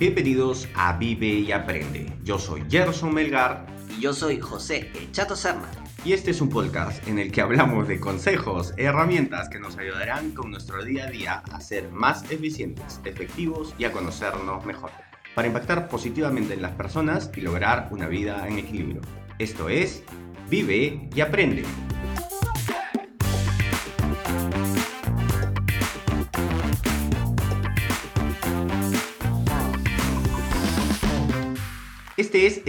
[0.00, 2.10] Bienvenidos a Vive y Aprende.
[2.24, 3.66] Yo soy Gerson Melgar.
[3.90, 5.70] Y yo soy José El Chato Serna.
[6.06, 10.30] Y este es un podcast en el que hablamos de consejos, herramientas que nos ayudarán
[10.30, 14.90] con nuestro día a día a ser más eficientes, efectivos y a conocernos mejor,
[15.34, 19.02] para impactar positivamente en las personas y lograr una vida en equilibrio.
[19.38, 20.02] Esto es
[20.48, 21.64] Vive y Aprende.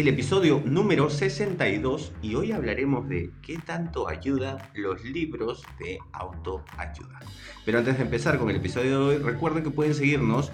[0.02, 7.20] El episodio número 62 y hoy hablaremos de qué tanto ayudan los libros de autoayuda.
[7.66, 10.52] Pero antes de empezar con el episodio de hoy, recuerden que pueden seguirnos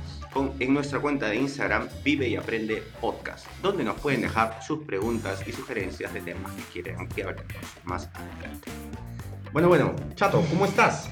[0.60, 5.42] en nuestra cuenta de Instagram Vive y Aprende Podcast, donde nos pueden dejar sus preguntas
[5.48, 7.48] y sugerencias de temas que quieren que hablemos
[7.86, 8.70] más adelante.
[9.54, 11.10] Bueno, bueno, Chato, ¿cómo estás?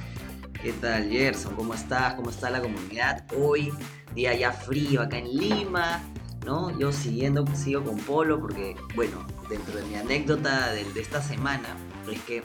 [0.61, 1.55] ¿Qué tal, Gerson?
[1.55, 2.15] ¿Cómo estás?
[2.15, 3.25] ¿Cómo está la comunidad?
[3.38, 3.71] Hoy,
[4.13, 6.03] día ya frío acá en Lima
[6.45, 6.77] ¿no?
[6.79, 11.75] Yo siguiendo, sigo con Polo porque, bueno, dentro de mi anécdota de, esta semana,
[12.09, 12.43] es que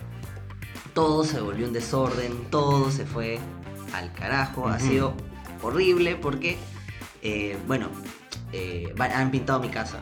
[0.95, 3.39] todo se volvió un desorden, todo se fue
[3.93, 5.15] al carajo, ha sido
[5.63, 6.57] horrible porque,
[7.23, 7.91] eh, bueno,
[8.53, 10.01] eh, han pintado mi casa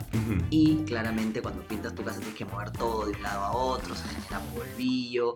[0.49, 3.93] y claramente cuando pintas tu casa tienes que mover todo de un lado a otro,
[3.93, 5.35] se genera polvillo.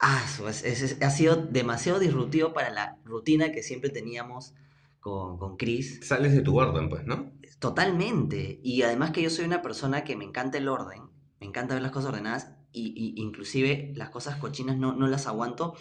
[0.00, 4.54] Ah, eso ha sido demasiado disruptivo para la rutina que siempre teníamos
[5.02, 6.00] con, con Chris.
[6.02, 7.32] Sales de tu orden, pues, ¿no?
[7.58, 8.60] Totalmente.
[8.62, 11.02] Y además que yo soy una persona que me encanta el orden,
[11.40, 15.74] me encanta ver las cosas ordenadas y, inclusive las cosas cochinas no, no las aguanto,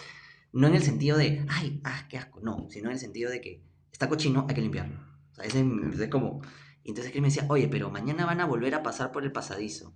[0.51, 3.41] no en el sentido de, ay, ah, qué asco, no, sino en el sentido de
[3.41, 4.99] que está cochino, hay que limpiarlo.
[5.31, 6.41] O sea, es, como...
[6.83, 9.93] entonces Chris me decía, oye, pero mañana van a volver a pasar por el pasadizo.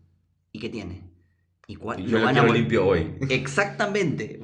[0.51, 1.09] ¿Y qué tiene?
[1.67, 2.05] ¿Y cuál?
[2.05, 3.17] Yo lo, van a limpio hoy.
[3.29, 4.39] Exactamente,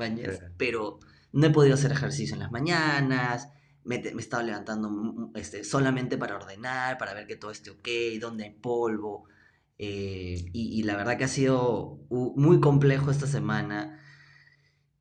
[0.58, 1.00] pero
[1.32, 3.50] no he podido hacer ejercicio en las mañanas,
[3.84, 7.88] me, me estaba levantando este, solamente para ordenar, para ver que todo esté ok,
[8.20, 9.26] dónde hay polvo.
[9.84, 14.00] Eh, y, la verdad que ha sido muy complejo esta semana.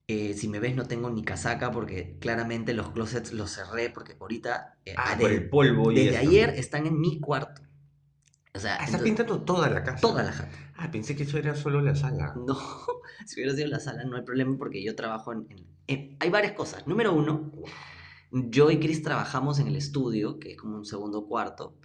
[0.08, 4.16] Eh, si me ves no tengo ni casaca porque claramente los closets los cerré porque
[4.18, 4.78] ahorita...
[4.86, 5.92] Eh, ah, por el polvo.
[5.92, 7.60] Y desde ayer están en mi cuarto.
[8.54, 10.00] O sea, ah, está pintando toda la casa.
[10.00, 10.48] Toda la casa.
[10.76, 12.34] Ah, pensé que eso era solo la sala.
[12.34, 12.56] No,
[13.26, 15.46] si hubiera sido la sala no hay problema porque yo trabajo en...
[15.86, 16.86] en hay varias cosas.
[16.86, 17.52] Número uno,
[18.32, 21.76] yo y Chris trabajamos en el estudio, que es como un segundo cuarto,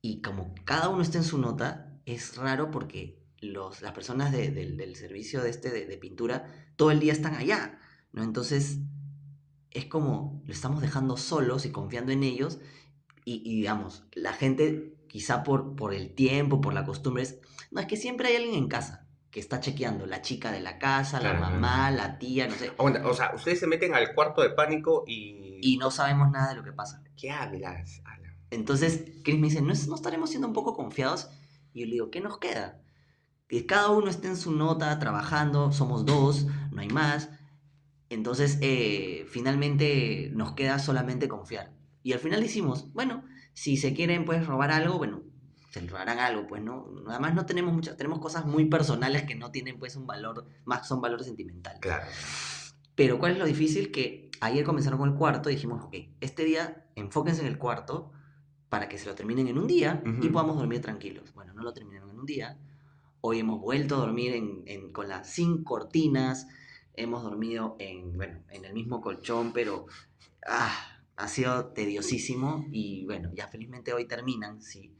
[0.00, 4.96] y como cada uno está en su nota, es raro porque los, las personas del
[4.96, 6.46] servicio de, este, de, pintura
[6.76, 7.78] todo el día están allá,
[8.12, 8.22] ¿no?
[8.22, 8.78] Entonces,
[9.70, 12.60] es como lo estamos dejando solos y confiando en ellos,
[13.26, 17.38] y, digamos, la gente, quizá por, por el tiempo, por la costumbre, es,
[17.70, 20.78] no, es que siempre hay alguien en casa que está chequeando la chica de la
[20.78, 22.70] casa, la mamá, la tía, no sé.
[22.76, 25.43] O sea, ustedes se meten al cuarto de pánico y...
[25.64, 27.02] Y no sabemos nada de lo que pasa.
[27.16, 28.02] ¿Qué hablas?
[28.50, 31.30] Entonces, Chris me dice, ¿no, ¿no estaremos siendo un poco confiados?
[31.72, 32.82] Y yo le digo, ¿qué nos queda?
[33.48, 37.30] Que cada uno esté en su nota, trabajando, somos dos, no hay más.
[38.10, 41.72] Entonces, eh, finalmente nos queda solamente confiar.
[42.02, 43.24] Y al final hicimos, bueno,
[43.54, 45.22] si se quieren pues robar algo, bueno,
[45.70, 46.90] se robarán algo, pues, ¿no?
[47.08, 50.86] Además no tenemos muchas, tenemos cosas muy personales que no tienen, pues, un valor, más
[50.86, 51.80] son valores sentimentales.
[51.80, 52.04] Claro.
[52.94, 53.90] Pero ¿cuál es lo difícil?
[53.90, 58.12] Que ayer comenzaron con el cuarto y dijimos, ok, este día enfóquense en el cuarto
[58.68, 61.32] para que se lo terminen en un día y podamos dormir tranquilos.
[61.34, 62.58] Bueno, no lo terminaron en un día.
[63.20, 64.34] Hoy hemos vuelto a dormir
[64.66, 66.46] en, con las sin cortinas.
[66.94, 69.86] Hemos dormido en, bueno, en el mismo colchón, pero
[70.46, 70.76] ah,
[71.16, 72.66] ha sido tediosísimo.
[72.70, 74.92] Y bueno, ya felizmente hoy terminan, sí.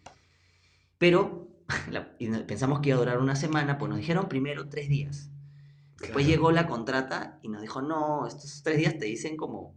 [0.99, 1.49] Pero
[2.47, 5.31] pensamos que iba a durar una semana, pues nos dijeron primero tres días.
[6.01, 9.77] Después llegó la contrata y nos dijo, no, estos tres días te dicen como,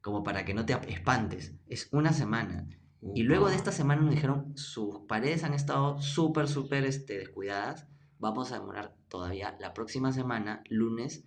[0.00, 1.54] como para que no te espantes.
[1.68, 2.66] Es una semana.
[3.14, 7.86] y luego de esta semana nos dijeron, sus paredes han estado súper, súper este, descuidadas.
[8.18, 11.24] Vamos a demorar todavía la próxima semana, lunes,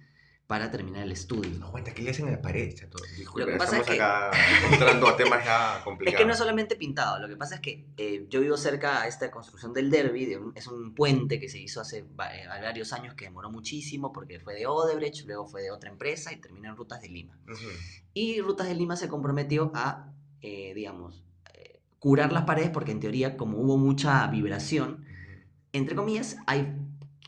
[0.50, 1.60] para terminar el estudio.
[1.60, 2.74] No, aguanta, ¿qué le hacen en la pared?
[3.16, 4.02] Disculpe, lo que pasa estamos es que...
[4.02, 4.32] acá
[4.66, 6.14] encontrando temas ya complicados.
[6.16, 9.04] Es que no es solamente pintado, lo que pasa es que eh, yo vivo cerca
[9.04, 13.14] a esta construcción del derby, es un puente que se hizo hace eh, varios años
[13.14, 16.76] que demoró muchísimo porque fue de Odebrecht, luego fue de otra empresa y terminó en
[16.76, 17.38] Rutas de Lima.
[18.16, 20.12] Y Rutas de Lima se comprometió a,
[20.42, 21.24] eh, digamos,
[22.00, 25.06] curar las paredes porque en teoría como hubo mucha vibración,
[25.74, 26.76] entre comillas, hay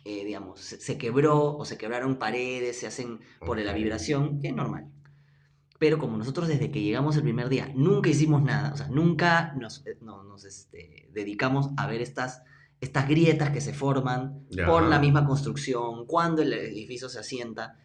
[0.03, 4.56] eh, digamos, se, quebró o se quebraron paredes, se hacen por la vibración, que es
[4.56, 4.88] normal.
[5.80, 9.53] Pero como nosotros desde que llegamos el primer día nunca hicimos nada, o sea, nunca
[9.53, 12.44] nos, eh, nos este, dedicamos a ver estas,
[12.80, 17.77] estas grietas que se forman por la misma construcción, cuando el edificio se asienta,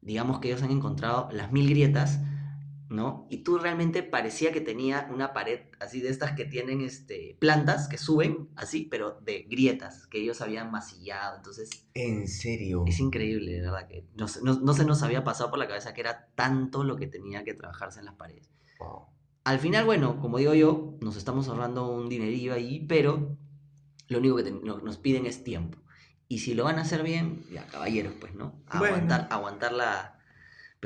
[0.00, 2.20] digamos que ellos han encontrado las mil grietas
[2.88, 3.26] ¿no?
[3.30, 7.88] Y tú realmente parecía que tenía una pared así de estas que tienen este, plantas
[7.88, 11.36] que suben así, pero de grietas que ellos habían masillado.
[11.36, 11.70] Entonces.
[11.94, 12.84] ¿En serio?
[12.86, 16.00] Es increíble, de verdad, que no, no, se nos había pasado por la cabeza que
[16.00, 18.50] era tanto lo que tenía que trabajarse en las paredes.
[19.44, 23.36] Al final, bueno, como digo yo, nos estamos ahorrando un dinerillo ahí, pero
[24.08, 25.78] lo único que nos piden es tiempo.
[26.28, 28.60] Y si lo van a hacer bien, ya, caballeros, pues, ¿no?
[28.66, 30.15] Aguantar, aguantar la,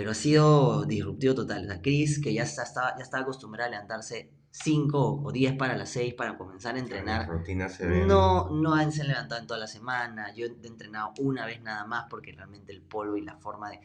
[0.01, 1.69] pero ha sido disruptivo total.
[1.69, 5.91] La Cris, que ya, estaba, ya estaba acostumbrada a levantarse 5 o 10 para las
[5.91, 7.29] 6 para comenzar a entrenar.
[7.29, 8.07] rutina se.
[8.07, 10.35] No, no han se levantado en toda la semana.
[10.35, 13.81] Yo he entrenado una vez nada más porque realmente el polvo y la forma de...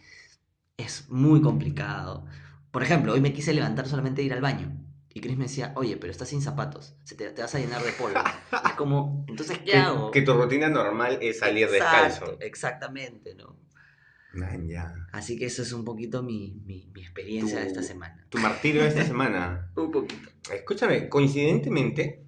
[0.78, 2.26] Es muy complicado.
[2.72, 4.72] Por ejemplo, hoy me quise levantar solamente ir al baño.
[5.14, 7.92] Y Chris me decía, oye, pero estás sin zapatos, se te, vas a llenar de
[7.92, 8.22] polvo.
[8.66, 10.12] es como, entonces, ¿qué hago?
[10.12, 12.38] Que tu rutina normal es salir descalzo.
[12.40, 13.65] Exactamente, ¿no?
[15.12, 18.26] Así que eso es un poquito mi, mi, experiencia de esta semana.
[18.30, 19.72] Tu martirio de esta semana.
[19.76, 20.30] un poquito.
[20.54, 22.26] Escúchame, coincidentemente,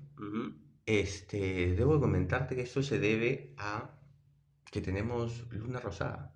[0.86, 4.00] este, debo comentarte que esto se debe a
[4.71, 6.33] que tenemos luna rosada.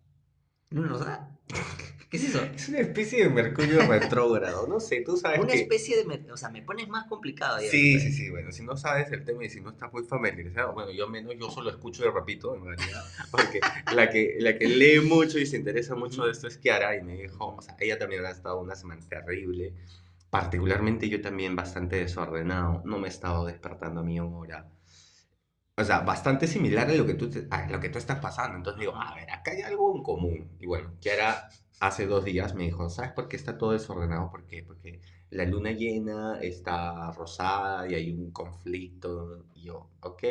[0.71, 1.29] ¿Luna rosada?
[2.09, 2.43] ¿Qué es eso?
[2.43, 6.31] Es una especie de mercurio retrógrado, no sé, tú sabes Una especie de...
[6.31, 7.59] O sea, me pones más complicado.
[7.59, 10.73] sí, sí, sí, bueno, si no sabes el tema y si no estás muy familiarizado,
[10.73, 13.01] bueno, yo menos, yo solo escucho y repito, en realidad,
[13.31, 13.61] porque
[13.95, 17.01] la que, la que lee mucho y se interesa mucho de esto es Kiara y
[17.01, 19.73] me dijo, o sea, ella también ha estado una semana terrible,
[20.29, 24.69] particularmente yo también bastante desordenado, no me he estado despertando a mi hora
[25.77, 28.57] o sea, bastante similar a lo que tú, a lo que tú estás pasando.
[28.57, 30.51] Entonces digo, a ver, acá hay algo en común.
[30.59, 34.29] Y bueno, Kiara hace dos días me dijo, ¿sabes por qué está todo desordenado?
[34.31, 34.63] ¿Por qué?
[34.63, 39.45] Porque la luna llena está rosada y hay un conflicto.
[39.55, 40.23] Y yo, ok.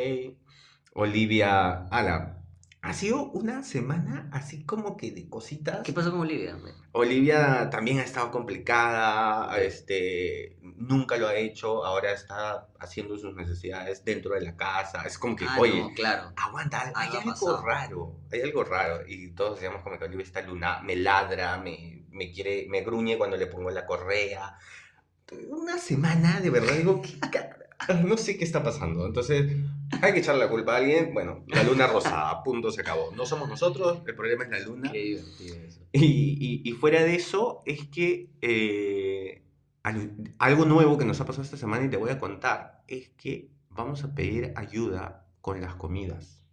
[0.93, 2.40] Olivia, ala,
[2.83, 5.81] ha sido una semana así como que de cositas.
[5.83, 6.57] ¿Qué pasó con Olivia?
[6.93, 14.03] Olivia también ha estado complicada, este, nunca lo ha hecho, ahora está haciendo sus necesidades
[14.03, 15.03] dentro de la casa.
[15.03, 16.33] Es como que, ah, oye, claro.
[16.35, 19.07] aguanta, hay algo raro, hay algo raro.
[19.07, 23.17] Y todos decíamos como que Olivia está luna, me ladra, me, me quiere, me gruñe
[23.17, 24.57] cuando le pongo la correa.
[25.49, 27.19] Una semana, de verdad, digo, ¿qué
[28.05, 29.05] no sé qué está pasando.
[29.05, 29.51] Entonces,
[30.01, 31.13] hay que echarle la culpa a alguien.
[31.13, 33.11] Bueno, la luna rosada, punto, se acabó.
[33.15, 34.91] No somos nosotros, el problema es la luna.
[34.91, 35.81] Qué divertido eso.
[35.91, 39.43] Y, y, fuera de eso, es que eh,
[40.37, 43.49] algo nuevo que nos ha pasado esta semana y te voy a contar es que
[43.69, 46.43] vamos a pedir ayuda con las comidas.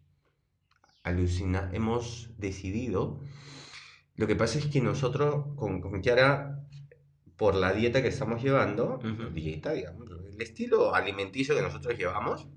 [1.03, 3.21] Alucina, hemos decidido.
[4.17, 6.67] Lo que pasa es que nosotros, con, con Kiara,
[7.37, 8.99] por la dieta que estamos llevando,
[9.33, 12.49] dieta, digamos, el estilo alimenticio que nosotros llevamos,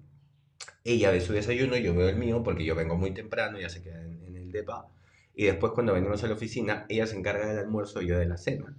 [0.83, 3.81] ella ve su desayuno, yo veo el mío, porque yo vengo muy temprano, ya se
[3.81, 4.87] queda en, el DEPA,
[5.33, 8.25] y después cuando venimos a la oficina, ella se encarga del almuerzo y yo de
[8.25, 8.75] la cena.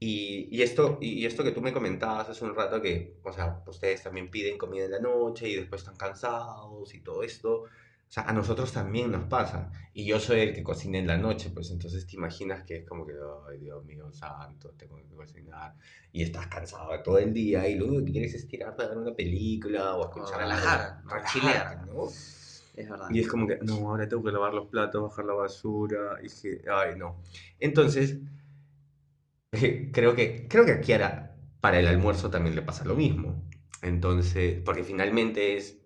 [0.00, 3.62] Y, y, esto, y esto que tú me comentabas hace un rato, que, o sea,
[3.66, 7.64] ustedes también piden comida en la noche y después están cansados y todo esto,
[8.08, 9.70] o sea, a nosotros también nos pasa.
[9.92, 12.88] Y yo soy el que cocina en la noche, pues entonces te imaginas que es
[12.88, 13.12] como que,
[13.46, 15.74] ay Dios mío, santo, tengo que cocinar.
[16.10, 18.96] Y estás cansado todo el día y lo único que quieres es tirarte a ver
[18.98, 22.06] una película o escuchar a relajar, chilear, ¿no?
[22.06, 23.08] Es verdad.
[23.10, 26.18] Y es como que, no, ahora tengo que lavar los platos, bajar la basura.
[26.22, 27.20] Y que, ay, no.
[27.60, 28.20] Entonces,
[29.92, 33.44] creo que, creo que a Kiara para el almuerzo también le pasa lo mismo.
[33.82, 35.77] Entonces, porque finalmente es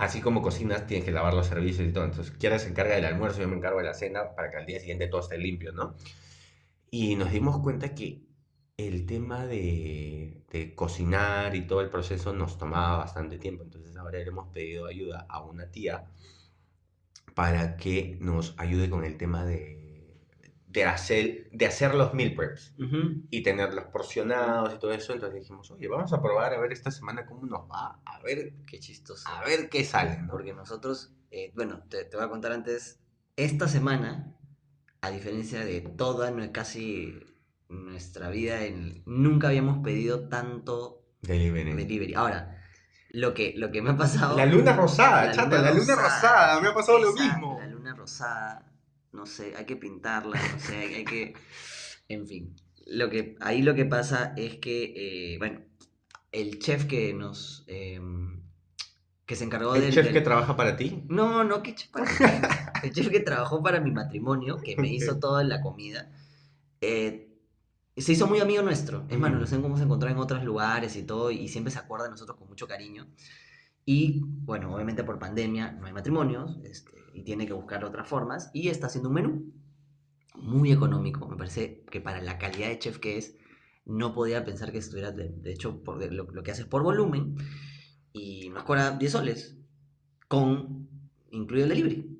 [0.00, 2.04] así como cocinas, tienes que lavar los servicios y todo.
[2.04, 4.66] Entonces, Kiara se encarga del almuerzo, yo me encargo de la cena para que al
[4.66, 5.94] día siguiente todo esté limpio, ¿no?
[6.90, 8.22] Y nos dimos cuenta que
[8.78, 13.62] el tema de, de, cocinar y todo el proceso nos tomaba bastante tiempo.
[13.62, 16.06] Entonces, ahora le hemos pedido ayuda a una tía
[17.34, 19.79] para que nos ayude con el tema de
[20.70, 22.74] de hacer, de hacer los meal preps
[23.28, 25.12] y tenerlos porcionados y todo eso.
[25.12, 28.52] Entonces dijimos, oye, vamos a probar a ver esta semana cómo nos va, a ver
[28.68, 29.28] qué chistoso.
[29.28, 30.20] A ver qué sale.
[30.30, 33.00] Porque nosotros, eh, bueno, te, te, voy a contar antes,
[33.34, 34.32] esta semana,
[35.00, 37.18] a diferencia de toda, casi
[37.68, 41.72] nuestra vida, en, nunca habíamos pedido tanto delivery.
[41.72, 42.14] delivery.
[42.14, 42.62] Ahora,
[43.10, 44.36] lo que, lo que me ha pasado...
[44.36, 47.58] La luna rosada, la luna, la luna rosada, me ha pasado lo mismo.
[47.58, 48.69] La luna rosada
[49.12, 51.34] no sé, hay que pintarla, no sé, hay, que...
[52.08, 55.60] En fin, lo que, ahí lo que pasa es que, eh, bueno,
[56.32, 57.64] el chef que nos...
[57.68, 58.40] Em,
[59.26, 61.04] que se encargó ¿El chef que trabaja para ti?
[61.08, 62.04] No, no, que chef para
[62.82, 66.10] El chef que trabajó para mi matrimonio, que me hizo toda la comida,
[66.80, 67.30] eh,
[67.96, 69.06] se hizo muy amigo nuestro.
[69.08, 72.10] Es más, nos hemos encontrado en otros lugares y todo, y siempre se acuerda de
[72.10, 73.06] nosotros con mucho cariño.
[73.84, 78.50] Y bueno, obviamente por pandemia no hay matrimonios este, y tiene que buscar otras formas
[78.52, 79.52] y está haciendo un menú
[80.36, 81.28] muy económico.
[81.28, 83.36] Me parece que para la calidad de chef que es,
[83.84, 87.36] no podía pensar que estuviera, de, hecho, por, lo, lo, que haces por volumen,
[88.12, 89.56] y nos cobra 10 soles,
[90.28, 90.88] con
[91.30, 92.16] incluido el delivery.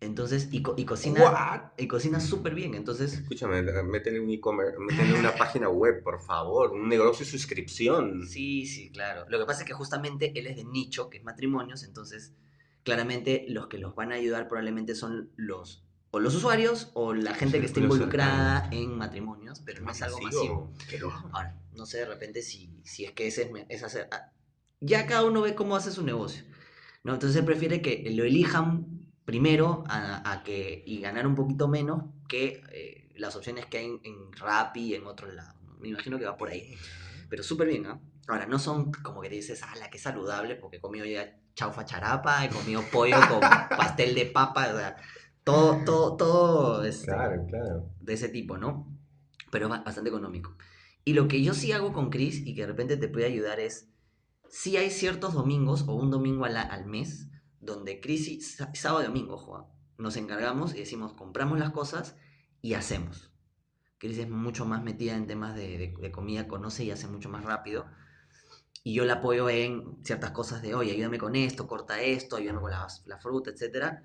[0.00, 1.72] Entonces, y, y cocina.
[1.78, 2.74] Y cocina súper bien.
[2.74, 3.14] Entonces.
[3.14, 8.26] Escúchame, métele un e-commerce, métele una página web, por favor, un negocio de suscripción.
[8.26, 9.24] Sí, sí, claro.
[9.28, 12.34] Lo que pasa es que justamente él es de nicho, que es matrimonios, entonces,
[12.84, 17.34] claramente los que los van a ayudar probablemente son los o los usuarios o la
[17.34, 20.72] gente que esté involucrada en matrimonios, pero no es algo masivo.
[21.32, 24.06] Ahora, no sé de repente si, si es que ese es, hacer.
[24.12, 24.30] Ah,
[24.78, 26.44] ya cada uno ve cómo hace su negocio.
[27.02, 27.14] ¿no?
[27.14, 32.62] Entonces él prefiere que lo elijan primero a, que, y ganar un poquito menos que
[32.70, 35.56] eh, las opciones que hay en, en Rappi y en otros lados.
[35.80, 36.76] Me imagino que va por ahí.
[37.28, 38.00] Pero súper bien, ¿no?
[38.28, 41.84] Ahora, no son como que dices, ah, la que saludable, porque he comido ya chaufa
[41.84, 43.40] charapa, he comido pollo con
[43.76, 44.96] pastel de papa, o sea,
[45.44, 47.90] todo, todo, todo este, claro, claro.
[48.00, 48.90] de ese tipo, ¿no?
[49.50, 50.56] Pero es bastante económico.
[51.04, 53.60] Y lo que yo sí hago con Chris y que de repente te puede ayudar
[53.60, 53.90] es,
[54.48, 57.28] si hay ciertos domingos o un domingo al, al mes
[57.60, 62.16] donde Chris, sábado y domingo, ojo, nos encargamos y decimos, compramos las cosas
[62.62, 63.30] y hacemos.
[63.98, 67.86] Chris es mucho más metida en temas de, comida, conoce y hace mucho más rápido.
[68.84, 72.60] Y yo la apoyo en ciertas cosas de, oye, ayúdame con esto, corta esto, ayúdame
[72.60, 73.96] con la, la fruta, etc.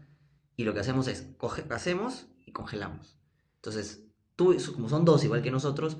[0.55, 3.19] Y lo que hacemos es, coge, hacemos y congelamos.
[3.57, 4.05] Entonces,
[4.35, 5.97] tú, como son dos igual que nosotros,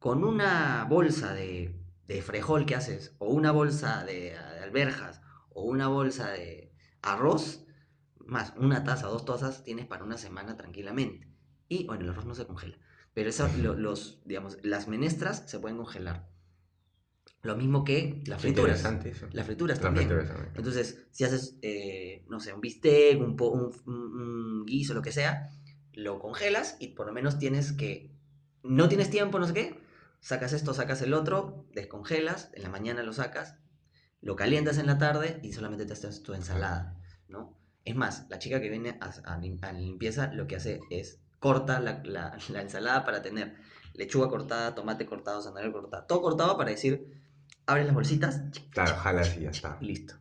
[0.00, 5.20] con una bolsa de, de frejol que haces, o una bolsa de, de alberjas,
[5.50, 6.72] o una bolsa de,
[7.02, 7.66] arroz
[8.24, 11.28] más una taza, dos tazas, tienes para una semana tranquilamente.
[11.68, 12.78] Y bueno, el arroz no se congela.
[13.14, 16.28] Pero eso, los, digamos, las menestras se pueden congelar.
[17.42, 18.84] Lo mismo que las frituras.
[19.32, 20.08] Las frituras también.
[20.54, 25.50] Entonces, si haces, eh, no sé, un bistec, un, un, guiso, lo que sea,
[25.92, 28.12] lo congelas y por lo menos tienes que.
[28.62, 29.80] No tienes tiempo, no sé qué.
[30.20, 33.56] Sacas esto, sacas el otro, descongelas, en la mañana lo sacas,
[34.20, 36.96] lo calientas en la tarde y solamente te haces tu ensalada,
[37.26, 37.58] ¿no?
[37.84, 42.02] Es más, la chica que viene a, a, limpieza lo que hace es corta la,
[42.04, 43.56] la, ensalada para tener
[43.94, 47.21] lechuga cortada, tomate cortado, zanahoria cortada, todo cortado para decir,
[47.66, 48.40] abres las bolsitas.
[48.70, 49.78] Claro, jalas y ya está.
[49.80, 50.14] Y listo.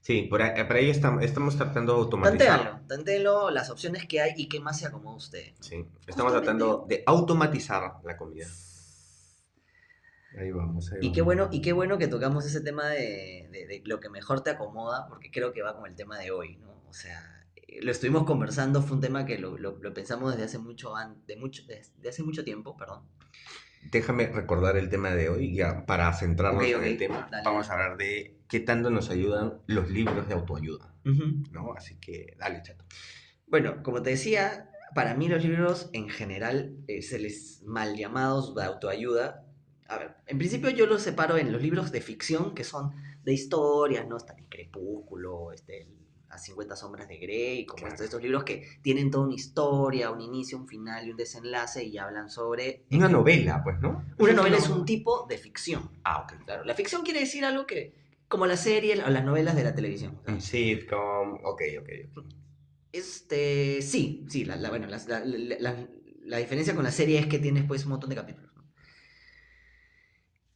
[0.00, 2.82] Sí, por ahí, por ahí estamos, estamos, tratando de automatizar.
[2.88, 5.52] Tantéalo, las opciones que hay y qué más se acomoda usted.
[5.60, 8.48] Sí, estamos tratando de automatizar la comida.
[10.36, 14.08] Ahí vamos, y, Qué bueno, y qué bueno que tocamos ese tema de, lo que
[14.08, 16.72] mejor te acomoda, porque creo que va con el tema de hoy, ¿no?
[16.88, 19.56] O sea, eh, lo estuvimos conversando, fue un tema que lo,
[19.94, 20.94] pensamos desde hace mucho,
[21.26, 23.04] de mucho, desde hace mucho tiempo, perdón.
[23.90, 27.28] Déjame recordar el tema de hoy, ya para centrarnos en el tema.
[27.44, 31.74] Vamos a hablar de qué tanto nos ayudan los libros de autoayuda, ¿no?
[31.74, 32.84] Así que dale, chato.
[33.46, 38.54] Bueno, como te decía, para mí los libros en general eh, se les mal llamados
[38.54, 39.46] de autoayuda
[39.92, 43.34] a ver, en principio yo los separo en los libros de ficción, que son de
[43.34, 44.16] historias, ¿no?
[44.16, 45.86] Está el Crepúsculo, este,
[46.32, 50.56] Las 50 sombras de Grey, como estos, libros que tienen toda una historia, un inicio,
[50.56, 52.86] un final y un desenlace y hablan sobre...
[52.90, 54.02] Una novela, pues, ¿no?
[54.16, 55.90] Una novela es un tipo de ficción.
[56.04, 56.42] Ah, ok.
[56.46, 57.92] Claro, la ficción quiere decir algo que...
[58.28, 60.22] como la serie o las novelas de la televisión.
[60.26, 62.24] Un sitcom, ok, ok.
[62.92, 65.02] Este, sí, sí, la, bueno, la,
[66.24, 68.50] la, diferencia con la serie es que tienes pues un montón de capítulos.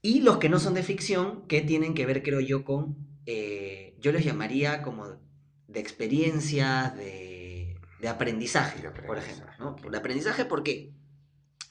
[0.00, 3.94] Y los que no son de ficción, que tienen que ver, creo yo, con, eh,
[4.00, 5.25] yo los llamaría como
[5.68, 7.76] de experiencia, de,
[8.08, 9.46] aprendizaje, por ejemplo.
[9.58, 9.76] ¿no?
[9.90, 10.92] De aprendizaje, ¿por qué?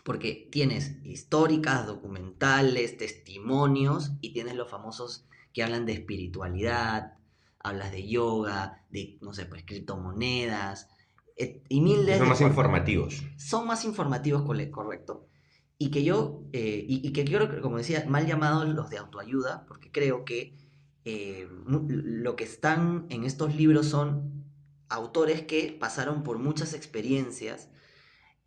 [0.04, 7.14] Porque tienes históricas, documentales, testimonios y tienes los famosos que hablan de espiritualidad,
[7.60, 10.90] hablas de yoga, de, no sé, pues criptomonedas,
[11.38, 12.18] y mil de...
[12.18, 13.24] Son más informativos.
[13.38, 15.28] Son más informativos, correcto
[15.78, 19.92] y que yo, eh, y, que quiero, como decía, mal llamados los de autoayuda, porque
[19.92, 20.56] creo que
[21.06, 24.44] eh, lo que están en estos libros son
[24.90, 27.70] autores que pasaron por muchas experiencias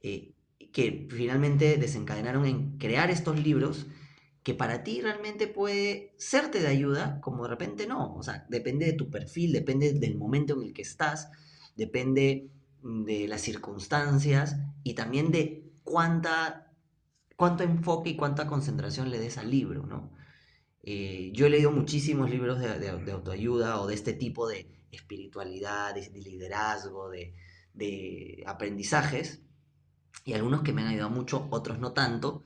[0.02, 0.34] eh,
[0.72, 3.86] que finalmente desencadenaron en crear estos libros
[4.42, 8.14] que para ti realmente puede serte de ayuda, como de repente no.
[8.14, 11.30] O sea, depende de tu perfil, depende del momento en el que estás,
[11.76, 12.50] depende
[12.82, 16.72] de las circunstancias y también de cuánta
[17.36, 20.10] cuánto enfoque y cuánta concentración le des al libro, ¿no?
[20.82, 26.08] Eh, yo he leído muchísimos libros de, autoayuda o de este tipo de espiritualidad, de,
[26.10, 29.42] liderazgo, de, aprendizajes,
[30.24, 32.42] y algunos que me han ayudado mucho, otros no tanto,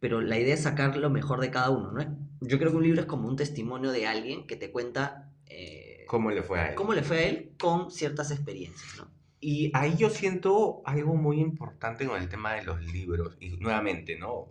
[0.00, 2.18] pero la idea es sacar lo mejor de cada uno, ¿no?
[2.40, 5.32] Yo creo que un libro es como un testimonio de alguien que te cuenta...
[5.46, 6.74] Eh, ¿Cómo le fue a él?
[6.74, 9.10] Cómo le fue a él con ciertas experiencias, ¿no?
[9.40, 13.36] Y ahí yo siento algo muy importante con el tema de los libros.
[13.40, 14.50] Y nuevamente, ¿no?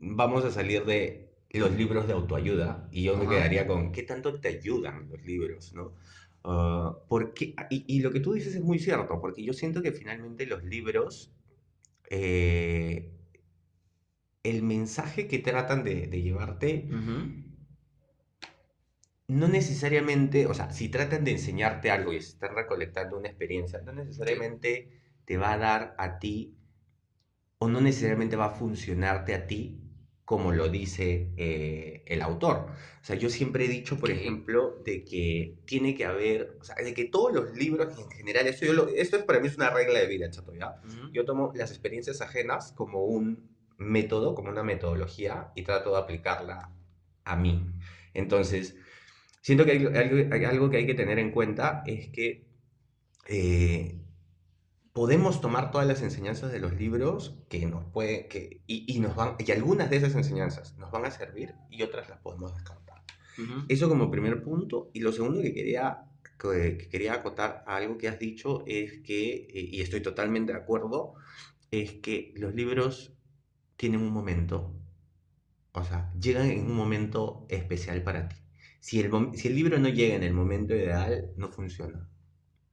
[0.00, 4.38] vamos a salir de los libros de autoayuda y yo me quedaría con qué tanto
[4.38, 5.94] te ayudan los libros, ¿no?
[6.44, 10.46] Ah, porque, y, lo que tú dices es muy cierto, porque yo siento que finalmente
[10.46, 11.32] los libros,
[12.10, 13.12] eh,
[14.42, 16.88] el mensaje que tratan de, llevarte,
[19.26, 23.92] no necesariamente, o sea, si tratan de enseñarte algo y están recolectando una experiencia, no
[23.92, 24.88] necesariamente
[25.24, 26.56] te va a dar a ti
[27.58, 29.87] o no necesariamente va a funcionarte a ti
[30.28, 32.66] como lo dice eh, el autor.
[33.00, 36.74] O sea, yo siempre he dicho, por ejemplo, de que tiene que haber, o sea,
[36.76, 40.00] de que todos los libros en general, esto, esto es para mí es una regla
[40.00, 40.82] de vida, chato, ¿ya?
[41.14, 46.74] Yo tomo las experiencias ajenas como un método, como una metodología y trato de aplicarla
[47.24, 47.64] a mí.
[48.12, 48.76] Entonces,
[49.40, 52.44] siento que hay, algo, que hay que tener en cuenta es que
[53.28, 53.98] eh,
[54.98, 59.36] podemos tomar todas las enseñanzas de los libros que nos puede, que, y, nos van,
[59.38, 63.04] y algunas de esas enseñanzas nos van a servir y otras las podemos descartar.
[63.68, 64.90] Eso como primer punto.
[64.92, 66.00] Y lo segundo que quería,
[66.36, 70.58] que, quería acotar a algo que has dicho es que, eh, y estoy totalmente de
[70.58, 71.14] acuerdo,
[71.70, 73.14] es que los libros
[73.76, 74.74] tienen un momento,
[75.70, 78.36] o sea, llegan en un momento especial para ti.
[78.80, 82.08] Si el, si el libro no llega en el momento ideal, no funciona.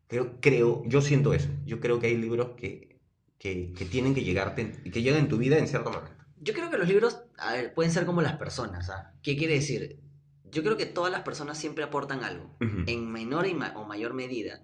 [0.07, 1.49] Creo, creo, yo siento eso.
[1.65, 2.99] Yo creo que hay libros que,
[3.37, 6.11] que, que tienen que llegarte, que llegan en tu vida en cierto momento.
[6.39, 7.23] Yo creo que los libros
[7.73, 8.89] pueden ser como las personas.
[8.89, 9.13] ¿ah?
[9.23, 9.99] ¿Qué quiere decir?
[10.51, 13.45] Yo creo que todas las personas siempre aportan algo, en menor
[13.75, 14.63] o mayor medida,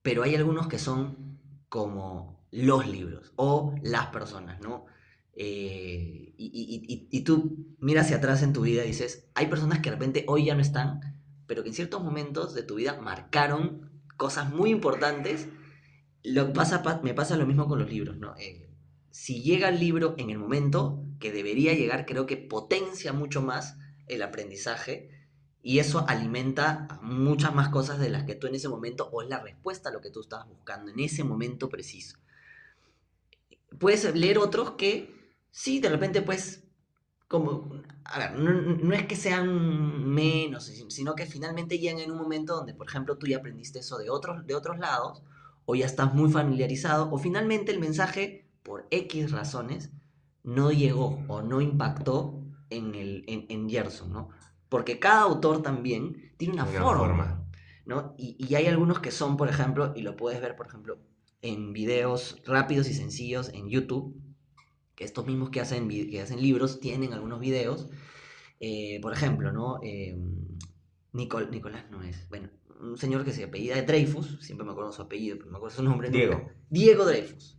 [0.00, 1.38] pero hay algunos que son
[1.68, 4.86] como los libros o las personas, ¿no?
[5.34, 6.46] Eh, y,
[6.88, 9.96] y, y, tú miras hacia atrás en tu vida y dices, hay personas que de
[9.96, 11.00] repente hoy ya no están,
[11.46, 15.48] pero que en ciertos momentos de tu vida marcaron cosas muy importantes.
[16.22, 18.34] Lo pasa, me pasa lo mismo con los libros, ¿no?
[18.36, 18.68] Eh,
[19.10, 23.76] si llega el libro en el momento que debería llegar, creo que potencia mucho más
[24.06, 25.10] el aprendizaje
[25.62, 29.28] y eso alimenta muchas más cosas de las que tú en ese momento o es
[29.28, 32.18] la respuesta a lo que tú estabas buscando en ese momento preciso.
[33.78, 35.14] Puedes leer otros que
[35.50, 36.64] sí, de repente pues
[37.32, 37.70] como,
[38.04, 42.74] a ver, no, es que sean menos, sino que finalmente llegan en un momento donde,
[42.74, 45.22] por ejemplo, tú ya aprendiste eso de otros, de otros lados,
[45.64, 49.90] o ya estás muy familiarizado, o finalmente el mensaje, por X razones,
[50.44, 54.28] no llegó o no impactó en, el, en, Gerson, ¿no?
[54.68, 57.46] Porque cada autor también tiene una, forma,
[57.86, 58.14] ¿no?
[58.18, 60.98] Y, y hay algunos que son, por ejemplo, y lo puedes ver, por ejemplo,
[61.40, 64.14] en videos rápidos y sencillos en YouTube,
[65.04, 67.88] estos mismos que hacen, que hacen libros tienen algunos videos.
[68.60, 69.80] Eh, por ejemplo, ¿no?
[69.82, 70.16] Eh,
[71.12, 72.28] Nicolás no es.
[72.28, 72.48] Bueno,
[72.80, 75.76] un señor que se apellida de Dreyfus, siempre me acuerdo su apellido, pero me acuerdo
[75.76, 76.10] su nombre.
[76.10, 76.48] Diego.
[76.70, 77.58] Diego Dreyfus.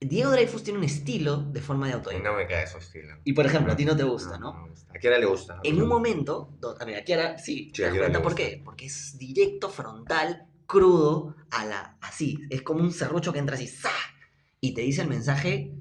[0.00, 2.14] Diego Dreyfus tiene un estilo de forma de autor.
[2.14, 3.14] Y no me cae su estilo.
[3.24, 4.52] Y por ejemplo, a ti no te gusta, ¿no?
[4.52, 4.74] ¿no?
[4.94, 5.60] A Kiara le gusta.
[5.62, 8.60] En un momento, a ver, a Kiara sí, sí cuenta por qué.
[8.64, 12.38] Porque es directo, frontal, crudo, a la, así.
[12.50, 13.90] Es como un serrucho que entra así, ¡za!
[14.60, 15.72] Y te dice el mensaje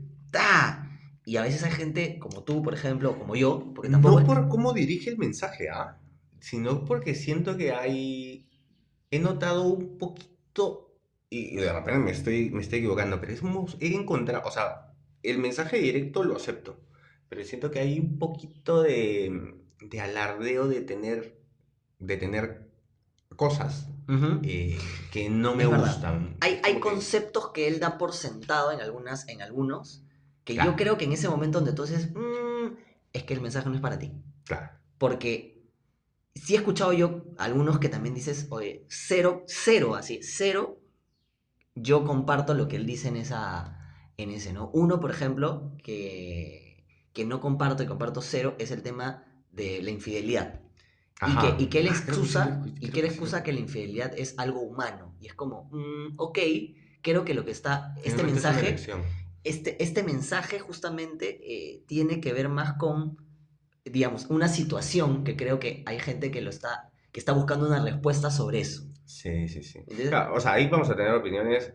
[1.26, 4.20] y a veces hay gente como tú, por ejemplo, como yo, porque tampoco...
[4.20, 5.98] No por cómo dirige el mensaje, ¿ah?
[6.40, 8.50] Sino porque siento que hay...
[9.12, 10.96] He notado un poquito,
[11.30, 13.42] y de repente me estoy, me estoy equivocando, pero es
[13.80, 16.80] he encontrado, o sea, el mensaje directo lo acepto,
[17.28, 21.42] pero siento que hay un poquito de, de alardeo de tener,
[22.00, 22.72] de tener
[23.36, 23.88] cosas
[24.44, 24.78] eh,
[25.12, 26.38] que no me gustan.
[26.42, 30.04] Hay, hay conceptos que él da por sentado en, algunas, en algunos
[30.44, 32.76] que yo creo que en ese momento donde tú dices, mm",
[33.14, 34.14] es que el mensaje no es para ti.
[34.46, 34.70] Claro.
[34.98, 35.62] Porque
[36.36, 40.80] sí he escuchado yo algunos que también dices, oye, cero, cero, así, cero,
[41.76, 43.78] yo comparto lo que él dice en, esa,
[44.18, 44.70] en ese, ¿no?
[44.74, 49.92] Uno, por ejemplo, que, que no comparto y comparto cero, es el tema de la
[49.92, 50.62] infidelidad.
[51.28, 54.34] Y que, y que, él ah, excusa, y que él excusa que la infidelidad es
[54.40, 55.16] algo humano.
[55.20, 56.40] Y es como, mm, ok,
[57.04, 58.76] creo que lo que está, este mensaje
[59.44, 63.18] este, este mensaje justamente eh, tiene que ver más con,
[63.86, 67.84] digamos, una situación que creo que hay gente que lo está, que está buscando una
[67.84, 68.88] respuesta sobre eso.
[69.06, 69.80] Sí, sí, sí.
[70.34, 71.74] o sea, ahí vamos a tener opiniones.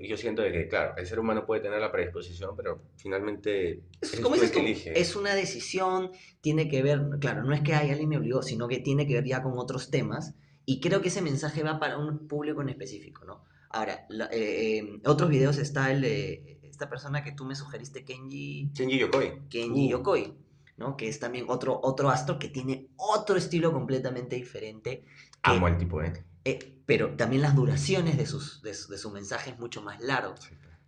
[0.00, 4.20] yo, siento de que, claro, el ser humano puede tener la predisposición, pero finalmente es,
[4.20, 8.18] como es, es una decisión, tiene que ver, claro, no es que haya alguien me
[8.18, 10.34] obligó, sino que tiene que ver ya con otros temas.
[10.64, 13.42] Y creo que ese mensaje va para un público en específico, ¿no?
[13.70, 18.70] Ahora, eh, eh, otros videos está el de esta persona que tú me sugeriste, Kenji...
[18.74, 19.42] Kenji Yokoi.
[19.48, 19.90] Kenji uh.
[19.90, 20.34] Yokoi,
[20.76, 20.96] ¿no?
[20.96, 25.04] Que es también otro, otro astro que tiene otro estilo completamente diferente.
[25.42, 26.24] Amo el tipo, ¿eh?
[26.44, 26.74] ¿eh?
[26.86, 30.34] Pero también las duraciones de, sus, de, su mensaje es mucho más largo.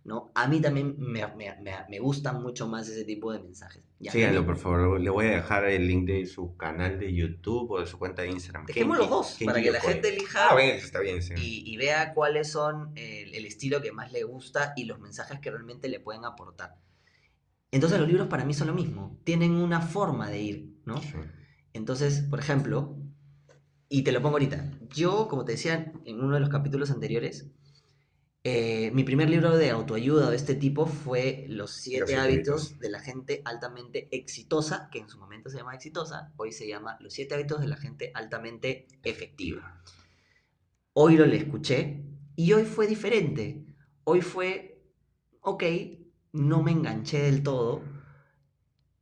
[0.03, 0.31] ¿No?
[0.33, 1.55] A mí también me, me,
[1.89, 3.83] me, gustan mucho más ese tipo de mensajes.
[3.99, 4.99] Síganlo, por favor.
[4.99, 8.23] Le voy a dejar el link de su canal de YouTube o de su cuenta
[8.23, 8.65] de Instagram.
[8.65, 11.33] Dejemos los dos, para que la gente elija ah, bien, está bien, sí.
[11.37, 15.39] y, y, vea cuáles son el, el, estilo que más le gusta y los mensajes
[15.39, 16.77] que realmente le pueden aportar.
[17.71, 19.19] Entonces los libros para mí son lo mismo.
[19.23, 20.95] Tienen una forma de ir, ¿no?
[21.73, 22.97] Entonces, por ejemplo,
[23.87, 24.71] y te lo pongo ahorita.
[24.89, 27.51] Yo, como te decía en uno de los capítulos anteriores,
[28.43, 32.99] eh, mi primer libro de autoayuda de este tipo fue Los siete, hábitos de la
[32.99, 37.35] gente altamente exitosa, que en su momento se llama exitosa, hoy se llama Los siete
[37.35, 39.83] hábitos de la gente altamente efectiva.
[40.93, 42.03] Hoy lo le escuché
[42.35, 43.63] y hoy fue diferente.
[44.05, 44.83] Hoy fue,
[45.41, 45.63] ok,
[46.33, 47.83] no me enganché del todo.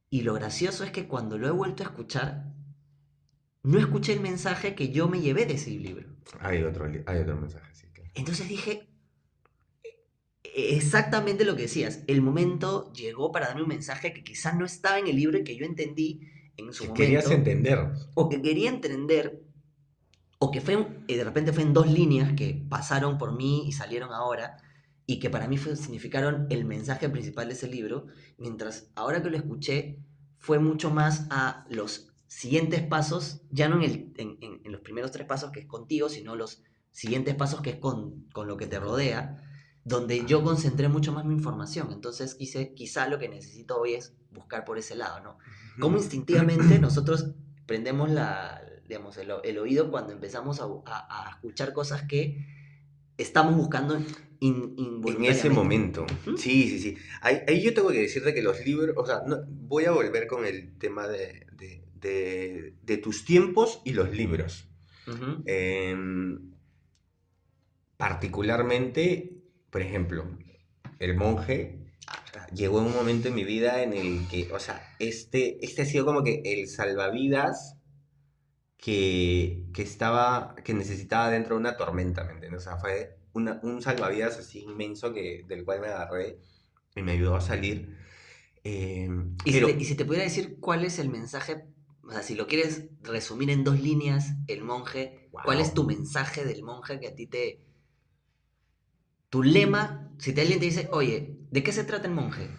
[0.09, 2.51] Y lo gracioso es que cuando lo he vuelto a escuchar,
[3.63, 6.09] no escuché el mensaje que yo me llevé de ese libro.
[6.41, 7.87] Hay otro, hay otro mensaje, sí.
[8.15, 8.89] Entonces dije,
[10.67, 12.01] exactamente lo que decías.
[12.07, 15.43] El momento llegó para darme un mensaje que quizás no estaba en el libro y
[15.43, 16.21] que yo entendí
[16.57, 17.03] en su momento.
[17.03, 17.89] Querías entender.
[18.13, 19.43] O que quería entender,
[20.39, 23.71] o que fue, eh, de repente fue en dos líneas que pasaron por mí y
[23.71, 24.57] salieron ahora,
[25.05, 29.37] y que para mí significaron el mensaje principal de ese libro, mientras ahora que lo
[29.37, 29.99] escuché
[30.37, 35.25] fue mucho más a los siguientes pasos, ya no en, el, en, los primeros tres
[35.25, 38.79] pasos que es contigo, sino los siguientes pasos que es con, con lo que te
[38.79, 39.43] rodea
[39.83, 41.89] donde yo concentré mucho más mi información.
[41.91, 45.37] Entonces quise, quizá lo que necesito hoy es buscar por ese lado, ¿no?
[45.79, 47.31] Como instintivamente nosotros
[47.65, 52.45] prendemos la, digamos, el, oído cuando empezamos a, escuchar cosas que
[53.17, 53.95] estamos buscando
[54.41, 56.05] en ese momento.
[56.37, 56.97] Sí, sí, sí.
[57.21, 60.77] Ahí, yo tengo que decirte que los libros, o sea, voy a volver con el
[60.77, 61.45] tema de,
[62.01, 64.65] de, tus tiempos y los libros.
[65.45, 66.51] Em,
[67.97, 69.38] particularmente
[69.69, 70.25] por ejemplo,
[70.99, 71.79] el monje
[72.53, 75.85] llegó en un momento en mi vida en el que, o sea, este, este ha
[75.85, 77.75] sido como que el salvavidas
[78.77, 82.61] que, que estaba, que necesitaba dentro de una tormenta, ¿me entiendes?
[82.61, 86.39] O sea, fue un salvavidas así inmenso que, del cual me agarré
[86.95, 87.97] y me ayudó a salir.
[88.63, 91.65] Em, ¿Y, si te, y si te pudiera decir cuál es el mensaje,
[92.03, 96.43] o sea, si lo quieres resumir en dos líneas, el monje, ¿cuál es tu mensaje
[96.43, 97.61] del monje que a ti te,
[99.29, 102.49] tu lema, si te, alguien te dice, oye, ¿de qué se trata el monje?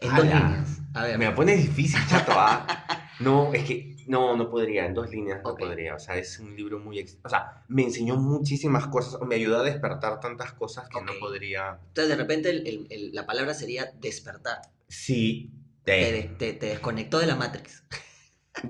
[0.00, 0.80] En dos líneas.
[0.94, 1.18] A ver.
[1.18, 2.32] Me la pones difícil, chato.
[2.34, 2.66] ¿ah?
[3.20, 5.94] no, es que no, no podría, en dos líneas no podría.
[5.94, 7.04] O sea, es un libro muy...
[7.22, 11.80] O sea, me enseñó muchísimas cosas, me ayudó a despertar tantas cosas que no podría...
[11.88, 14.62] Entonces, de repente, la palabra sería despertar.
[14.88, 15.52] Sí.
[15.82, 17.84] Te, te, desconectó de la Matrix.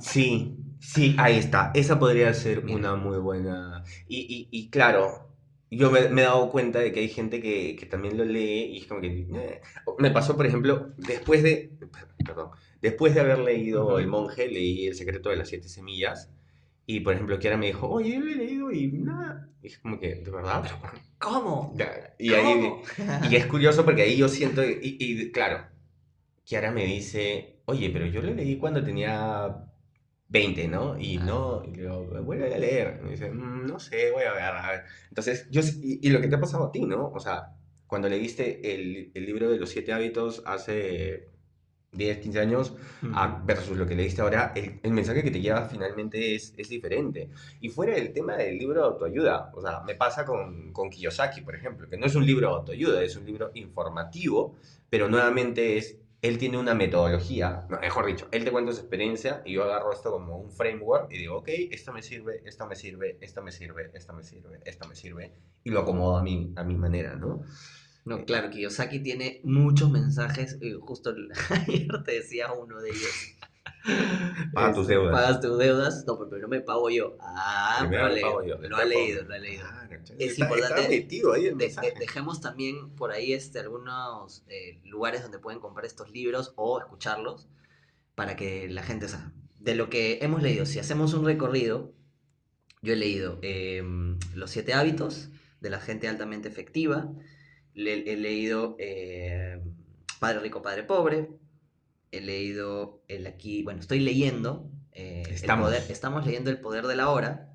[0.00, 1.70] Sí, sí, ahí está.
[1.72, 3.84] Esa podría ser una muy buena...
[4.06, 5.27] Y, y, y claro,
[5.70, 8.78] yo me, he dado cuenta de que hay gente que, que también lo lee y
[8.78, 9.08] es como que...
[9.08, 9.60] Eh".
[9.98, 11.70] Me pasó, por ejemplo, después de...
[12.24, 12.50] Perdón.
[12.80, 16.30] Después de haber leído El monje, leí El secreto de las siete semillas.
[16.86, 19.48] Y, por ejemplo, Kiara me dijo, oye, yo lo he leído y nada.
[19.62, 20.64] Y es como que, ¿de verdad?
[21.18, 21.76] ¿Cómo?
[22.18, 22.72] Y, Ahí,
[23.30, 24.64] y es curioso porque ahí yo siento...
[24.64, 25.66] Y, y claro,
[26.44, 29.54] Kiara me dice, oye, pero yo lo leí cuando tenía
[30.28, 30.98] 20, ¿no?
[30.98, 33.00] Y no, y le digo, vuelve a leer.
[33.02, 34.84] Me dice, mm, no sé, voy a ver, a ver.
[35.08, 37.08] Entonces, yo, y, lo que te ha pasado a ti, ¿no?
[37.08, 37.54] O sea,
[37.86, 41.28] cuando leíste el, el libro de los siete hábitos hace
[41.92, 42.74] 10, 15 años
[43.44, 47.30] versus lo que leíste ahora, el, el, mensaje que te lleva finalmente es, es, diferente.
[47.60, 51.40] Y fuera del tema del libro de autoayuda, o sea, me pasa con, con Kiyosaki,
[51.40, 54.56] por ejemplo, que no es un libro de autoayuda, es un libro informativo,
[54.90, 59.52] pero nuevamente es él tiene una metodología, mejor dicho, él te cuenta su experiencia y
[59.54, 63.18] yo agarro esto como un framework y digo, ok, esto me sirve, esto me sirve,
[63.20, 66.64] esto me sirve, esto me sirve, esto me sirve, y lo acomodo a mi, a
[66.64, 67.42] mi manera, ¿no?
[68.04, 71.14] No, claro, Kiyosaki tiene muchos mensajes, y justo
[71.50, 73.36] ayer te decía uno de ellos,
[74.52, 75.12] Paga tus deudas.
[75.12, 76.04] Pagas tus deudas.
[76.06, 77.16] No, pero no me pago yo.
[77.20, 79.64] Ah, lo, ha leído, lo ha leído, lo ha leído.
[80.18, 81.08] es importante.
[81.98, 87.48] dejemos también por ahí este, algunos eh, lugares donde pueden comprar estos libros o escucharlos
[88.14, 91.92] para que la gente, o sea, de lo que hemos leído, si hacemos un recorrido,
[92.82, 97.12] yo he leído em, Los siete hábitos de la gente altamente efectiva,
[97.74, 99.60] he leído eh,
[100.18, 101.28] Padre Rico, Padre Pobre,
[102.12, 104.70] he leído el aquí, bueno, estoy leyendo.
[104.92, 105.72] Eh, estamos.
[105.72, 107.52] estamos leyendo El Poder de la Hora.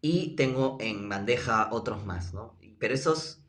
[0.00, 2.58] Y tengo en bandeja otros más, ¿no?
[2.78, 3.40] Pero esos,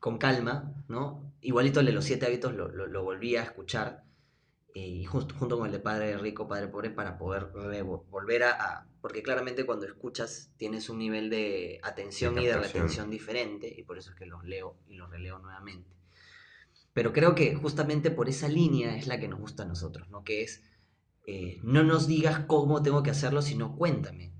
[0.00, 1.32] con calma, ¿no?
[1.40, 4.02] Igualito de los siete hábitos lo, lo, volví a escuchar.
[4.74, 7.52] y justo, junto con el de Padre Rico, Padre Pobre, para poder
[7.84, 13.72] volver a, Porque claramente cuando escuchas tienes un nivel de atención y de retención diferente,
[13.76, 15.92] y por eso es que los leo y los releo nuevamente.
[16.92, 20.24] Pero creo que justamente por esa línea es la que nos gusta a nosotros, ¿no?
[20.24, 20.62] Que es,
[21.26, 24.32] eh, no nos digas cómo tengo que hacerlo, sino cuéntame,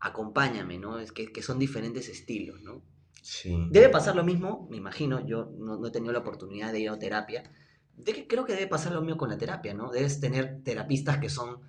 [0.00, 0.98] acompáñame, ¿no?
[0.98, 2.82] Es que, que son diferentes estilos, ¿no?
[3.22, 3.68] Sí.
[3.70, 6.88] Debe pasar lo mismo, me imagino, yo no, no he tenido la oportunidad de ir
[6.88, 7.42] a terapia,
[7.98, 9.90] de que creo que debe pasar lo mismo con la terapia, ¿no?
[9.90, 11.60] Debes tener terapistas que son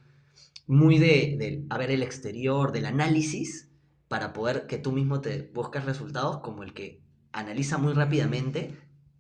[0.68, 3.72] muy de, a ver el exterior, del análisis,
[4.08, 8.78] para poder que tú mismo te busques resultados, como el que analiza muy rápidamente,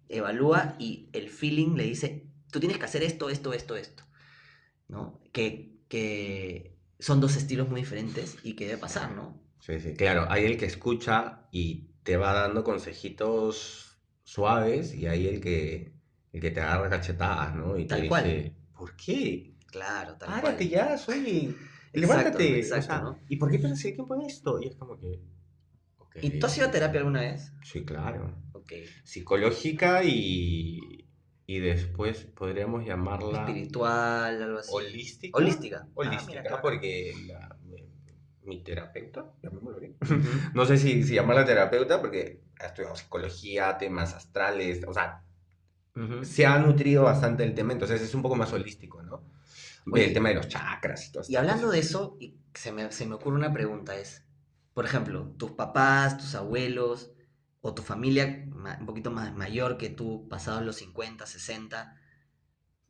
[0.10, 4.04] evalúa y el feeling le dice, tú tienes que hacer esto, esto, esto, esto,
[4.88, 5.20] ¿no?
[5.32, 9.42] Que, que son dos estilos muy diferentes y que debe pasar, ¿no?
[9.60, 15.28] Sí, sí, claro, hay el que escucha y te va dando consejitos suaves y hay
[15.28, 15.94] el que
[16.32, 17.78] el que te agarra cachetadas, ¿no?
[17.78, 18.56] Y te tal dice, cual.
[18.74, 19.56] ¿por qué?
[19.68, 20.70] Claro, tal Párate cual.
[20.70, 21.56] ya, soy.
[21.94, 22.58] Levántate.
[22.60, 23.20] exacto, o sea, ¿no?
[23.28, 24.60] ¿Y por qué pierdes el tiempo en esto?
[24.62, 25.20] Y es como que.
[25.98, 26.18] ok.
[26.22, 27.52] ¿Y tú has ido a terapia alguna vez?
[27.64, 28.36] Sí, claro.
[29.04, 31.06] Psicológica y.
[31.46, 33.48] Y después podríamos llamarla.
[33.48, 34.72] Espiritual, algo así.
[34.72, 35.38] Holística.
[35.38, 35.78] Holística.
[35.82, 37.90] Ah, Holística, mira, porque la- mi,
[38.44, 39.98] mi terapeuta, llamémoslo bien.
[40.02, 40.16] Ujú.
[40.54, 45.24] No sé si, si llamarla terapeuta porque ha estudiado psicología, temas astrales, o sea,
[46.22, 49.24] se ha nutrido bastante el tema, entonces es un poco más holístico, ¿no?
[49.92, 52.18] Oye, el tema de los chakras y todo Y hablando de eso,
[52.54, 54.24] se me, se me ocurre una pregunta, es,
[54.74, 57.12] por ejemplo, tus papás, tus abuelos
[57.62, 58.46] o tu familia
[58.80, 61.96] un poquito más mayor que tú, pasados los 50, 60,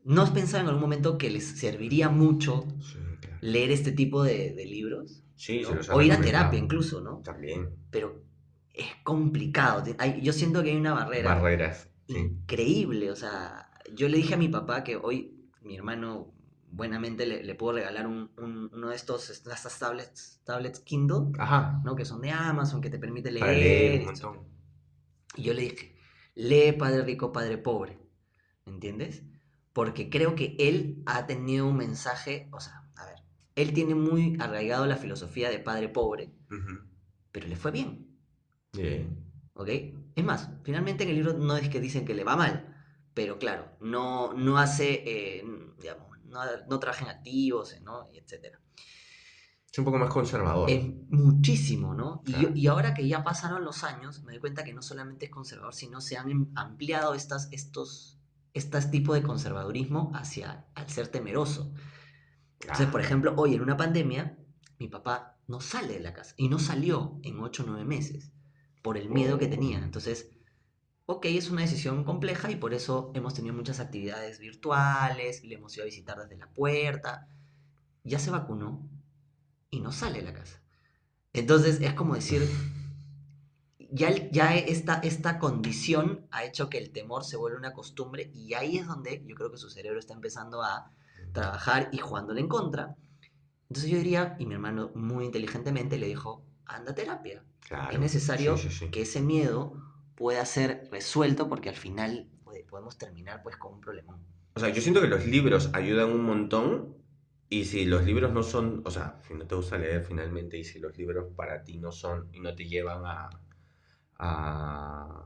[0.03, 3.37] ¿no has pensado en algún momento que les serviría mucho Sí, claro.
[3.41, 5.23] leer este tipo de, de libros?
[5.35, 5.69] Sí, ¿no?
[5.69, 7.19] se los ha O ir a terapia incluso, ¿no?
[7.23, 7.69] También.
[7.89, 8.23] Pero
[8.73, 9.83] es complicado.
[9.97, 11.89] hay- yo siento que hay una barrera Barreras.
[12.07, 12.17] Sí.
[12.17, 13.11] increíble.
[13.11, 16.33] O sea, yo le dije a mi papá que hoy mi hermano
[16.71, 21.81] buenamente le, le puedo regalar un- un- uno de estos, estas tablets, tablets Kindle, Ajá.
[21.83, 21.95] ¿no?
[21.95, 23.39] Que son de Amazon, que te permite leer.
[23.45, 24.58] Para leer un montón.
[25.39, 25.95] Y yo le dije,
[26.35, 27.97] lee Padre Rico, Padre Pobre.
[28.65, 29.23] ¿Me entiendes?
[29.73, 33.19] Porque creo que él ha tenido un mensaje, o sea, a ver,
[33.55, 36.31] él tiene muy arraigado la filosofía de Padre Pobre,
[37.31, 38.17] pero le fue bien.
[38.73, 39.25] Bien.
[39.53, 39.69] ¿Ok?
[40.15, 42.75] Es más, finalmente en el libro no es que dicen que le va mal,
[43.13, 45.43] pero claro, no, no hace, eh,
[45.79, 48.09] digamos, no, no trabaja en activos, ¿no?
[48.11, 48.59] Y etcétera.
[49.71, 50.69] Es un poco más conservador.
[50.69, 52.21] Es muchísimo, ¿no?
[52.25, 52.51] Y, Claro.
[52.55, 55.73] y ahora que ya pasaron los años, me doy cuenta que no solamente es conservador,
[55.75, 58.17] sino se han em- ampliado estas, estos,
[58.53, 61.71] estas tipos de conservadurismo hacia al ser temeroso.
[62.61, 64.37] Entonces, por ejemplo, hoy en una pandemia,
[64.79, 68.31] mi papá no sale de la casa y no salió en 8 o 9 meses
[68.81, 69.79] por el miedo que tenía.
[69.79, 70.31] Entonces,
[71.05, 75.75] ok, es una decisión compleja y por eso hemos tenido muchas actividades virtuales, le hemos
[75.75, 77.27] ido a visitar desde la puerta.
[78.03, 78.87] Ya se vacunó
[79.71, 80.61] y no sale de la casa.
[81.33, 82.47] Entonces, es como decir,
[83.91, 88.53] ya, ya esta, esta condición ha hecho que el temor se vuelva una costumbre y
[88.53, 90.91] ahí es donde yo creo que su cerebro está empezando a
[91.31, 92.95] trabajar y jugándole en contra.
[93.69, 97.43] Entonces yo diría, y mi hermano muy inteligentemente le dijo, anda a terapia.
[97.61, 97.91] claro.
[97.91, 98.91] Es necesario Sí, sí, sí.
[98.91, 99.73] que ese miedo
[100.15, 102.27] pueda ser resuelto porque al final
[102.69, 104.17] podemos terminar pues con un problemón.
[104.55, 106.95] O sea, yo siento que los libros ayudan un montón
[107.49, 110.63] y si los libros no son, o sea, si no te gusta leer finalmente y
[110.63, 113.29] si los libros para ti no son y no te llevan a,
[114.17, 115.25] a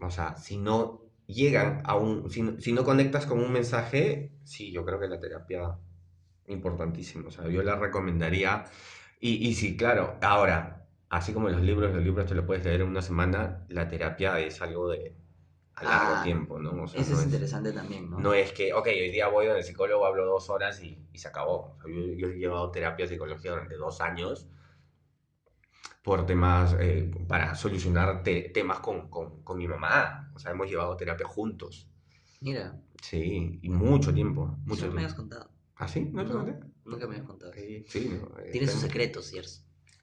[0.00, 4.72] o sea, si no llegan a un, si si no conectas con un mensaje, sí,
[4.72, 5.78] yo creo que la terapia
[6.48, 8.64] importantísimo, o sea, yo la recomendaría.
[9.20, 12.82] Y, y sí, claro, ahora, así como los libros, los libros te lo puedes leer
[12.82, 15.16] en una semana, la terapia es algo de
[15.76, 16.82] a largo Ah, tiempo, ¿no?
[16.84, 18.18] O sea, Eso no es es- interesante también, ¿no?
[18.18, 21.18] no es que, ok, hoy día voy donde el psicólogo, hablo dos horas y, y
[21.18, 21.76] se acabó.
[21.78, 24.48] O sea, yo, yo he llevado terapia de psicología durante dos años
[26.02, 30.30] por temas, eh, para solucionar te- temas con, con, con mi mamá.
[30.34, 31.88] O sea, hemos llevado terapia juntos.
[32.40, 35.16] Mira, Sí, y mucho tiempo, mucho eso no me habías tiempo.
[35.16, 35.50] contado.
[35.76, 36.00] ¿Ah, sí?
[36.12, 36.60] ¿No te No, conté?
[36.84, 37.52] nunca me habías contado.
[37.52, 38.38] Ok, Sí, no.
[38.40, 39.50] eh, Tiene sus secretos, ¿cierto?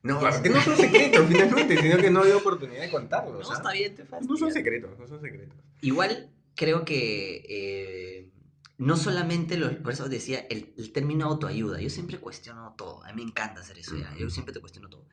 [0.03, 3.47] No, que no son secretos finalmente, sino que no hay oportunidad de contarlos.
[3.47, 5.57] No, está bien, te No son secretos, no son secretos.
[5.81, 8.31] Igual creo que eh,
[8.77, 11.79] no solamente, los, por eso decía, el, el término autoayuda.
[11.79, 13.03] Yo siempre cuestiono todo.
[13.05, 14.13] A mí me encanta hacer eso ya.
[14.17, 15.07] Yo siempre te cuestiono todo.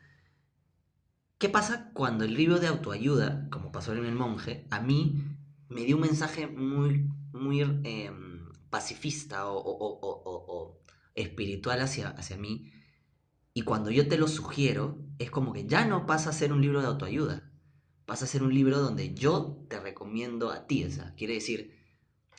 [1.39, 5.23] ¿Qué pasa cuando el libro de autoayuda, como pasó en El Monje, a mí
[5.69, 10.81] me dio un mensaje muy, muy em, pacifista o, o- o- o- o- o
[11.15, 12.73] espiritual hacia, hacia mí?
[13.53, 16.63] Y cuando yo te lo sugiero, es como que ya no pasa a ser un
[16.63, 17.51] libro de autoayuda.
[18.07, 20.85] Pasa a ser un libro donde yo te recomiendo a ti.
[20.85, 21.77] O sea, quiere decir,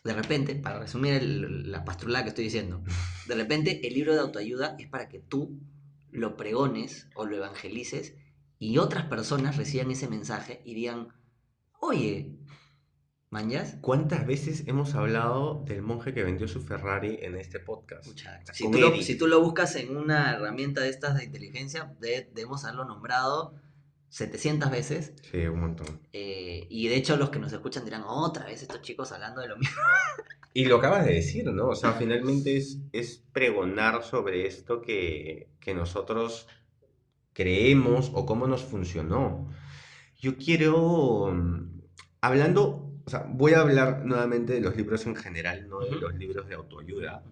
[0.03, 2.83] de repente, para resumir la pastrulada que estoy diciendo,
[3.27, 5.59] de repente el libro de autoayuda es para que tú
[6.09, 8.15] lo pregones o lo evangelices
[8.59, 11.07] y otras personas reciban ese mensaje y digan,
[11.79, 12.37] oye,
[13.31, 13.77] ¿Manjas?
[13.79, 18.05] ¿Cuántas veces hemos hablado del monje que vendió su Ferrari en este podcast?
[18.51, 22.65] si, tú lo, si, tú lo, buscas en una herramienta de estas de inteligencia, debemos
[22.65, 23.55] haberlo nombrado
[24.09, 25.13] 700 veces.
[25.31, 26.01] Sí, un montón.
[26.11, 29.47] Eh, y de hecho los que nos escuchan dirán, otra vez estos chicos hablando de
[29.47, 29.77] lo mismo.
[30.53, 31.69] Y lo acabas de decir, ¿no?
[31.69, 36.45] O sea, finalmente es, es pregonar sobre esto que, que nosotros
[37.31, 39.49] creemos o cómo nos funcionó.
[40.17, 41.33] Yo quiero,
[42.19, 46.15] hablando o sea, voy a hablar nuevamente de los libros en general, no de los
[46.15, 47.23] libros de autoayuda.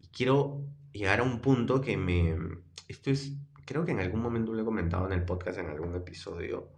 [0.00, 2.36] Y quiero llegar a un punto que me...
[2.88, 3.32] Esto es,
[3.64, 6.70] creo que en algún momento lo he comentado en el podcast, en algún episodio,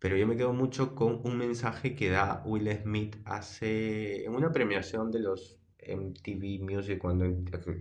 [0.00, 4.50] pero yo me quedo mucho con un mensaje que da Will Smith hace, en una
[4.50, 7.26] premiación de los MTV Music cuando,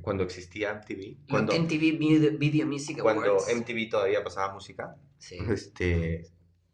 [0.01, 1.27] cuando existía MTV.
[1.29, 3.43] Cuando, MTV Video Music Awards.
[3.45, 4.95] Cuando MTV todavía pasaba música.
[5.17, 5.37] Sí.
[5.49, 6.29] Este,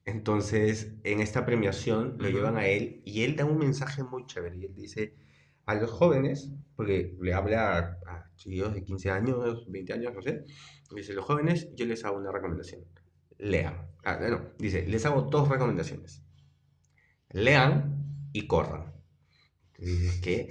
[0.05, 4.55] entonces, en esta premiación lo llevan a él y él da un mensaje muy chévere.
[4.55, 5.15] Y él dice
[5.65, 10.45] a los jóvenes, porque le habla a, chicos de 15 años, 20 años, no sé,
[10.95, 12.85] dice, los jóvenes, yo les hago una recomendación.
[13.39, 13.89] Lean.
[14.03, 16.21] Ah, no, dice, les hago dos recomendaciones.
[17.31, 18.93] Lean y corran.
[19.79, 20.49] Dices que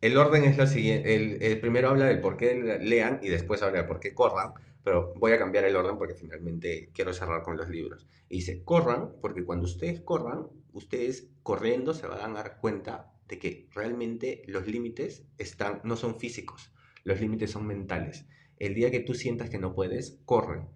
[0.00, 1.14] el orden es lo siguiente.
[1.14, 4.54] El, el, primero habla del por qué lean y después habla del por qué corran
[4.82, 8.06] pero voy a cambiar el orden porque finalmente quiero cerrar con los libros.
[8.28, 13.38] Y dice, corran, porque cuando ustedes corran, ustedes corriendo se van a dar cuenta de
[13.38, 16.72] que realmente los límites están, no son físicos,
[17.04, 18.26] los límites son mentales.
[18.56, 20.66] El día que tú sientas que no puedes, corre,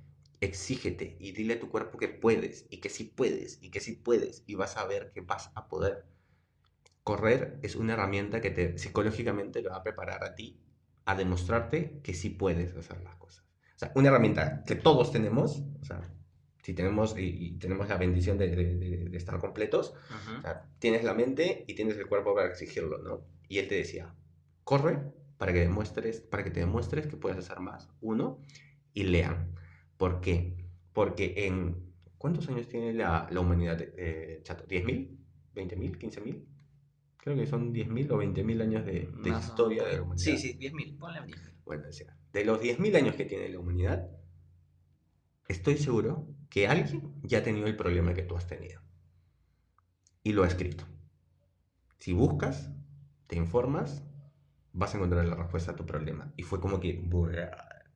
[0.40, 3.92] exígete y dile a tu cuerpo que puedes y que sí puedes y que sí
[3.92, 6.04] puedes y vas a ver que vas a poder.
[7.02, 10.60] Correr es una herramienta que te psicológicamente lo va a preparar a ti
[11.04, 13.43] a demostrarte que sí puedes hacer las cosas.
[13.74, 16.00] O sea, una herramienta que todos tenemos, o sea,
[16.62, 19.94] si tenemos y, tenemos la bendición de, de, estar completos,
[20.38, 23.26] o sea, tienes la mente y tienes el cuerpo para exigirlo, ¿no?
[23.48, 24.14] Y él te decía,
[24.62, 24.98] corre
[25.36, 27.90] para que demuestres, para que te demuestres que puedes hacer más.
[28.00, 28.40] Uno,
[28.94, 29.54] y lean.
[29.96, 30.56] ¿Por qué?
[30.92, 34.66] Porque en ¿cuántos años tiene la, la humanidad, eh, chato?
[34.66, 35.18] ¿10.000?
[35.54, 35.98] ¿20.000?
[35.98, 36.44] ¿15.000?
[37.18, 40.24] Creo que son 10.000 o 20.000 años de, historia de la humanidad.
[40.24, 41.52] Sí, sí, 10.000, ponle 10.000.
[41.64, 44.10] Bueno, decía, de los 10.000 años que tiene la humanidad,
[45.48, 48.80] estoy seguro que alguien ya ha tenido el problema que tú has tenido.
[50.24, 50.84] Y lo ha escrito.
[51.98, 52.70] Si buscas,
[53.28, 54.02] te informas,
[54.72, 56.34] vas a encontrar la respuesta a tu problema.
[56.36, 57.08] Y fue como que,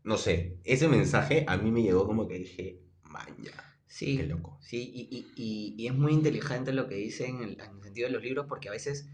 [0.04, 3.52] no sé, ese mensaje a mí me llegó como que dije, maña.
[3.88, 4.58] Sí, qué loco.
[4.60, 8.22] Sí, y, es muy inteligente lo que dice en el, en el sentido de los
[8.22, 9.10] libros, porque a veces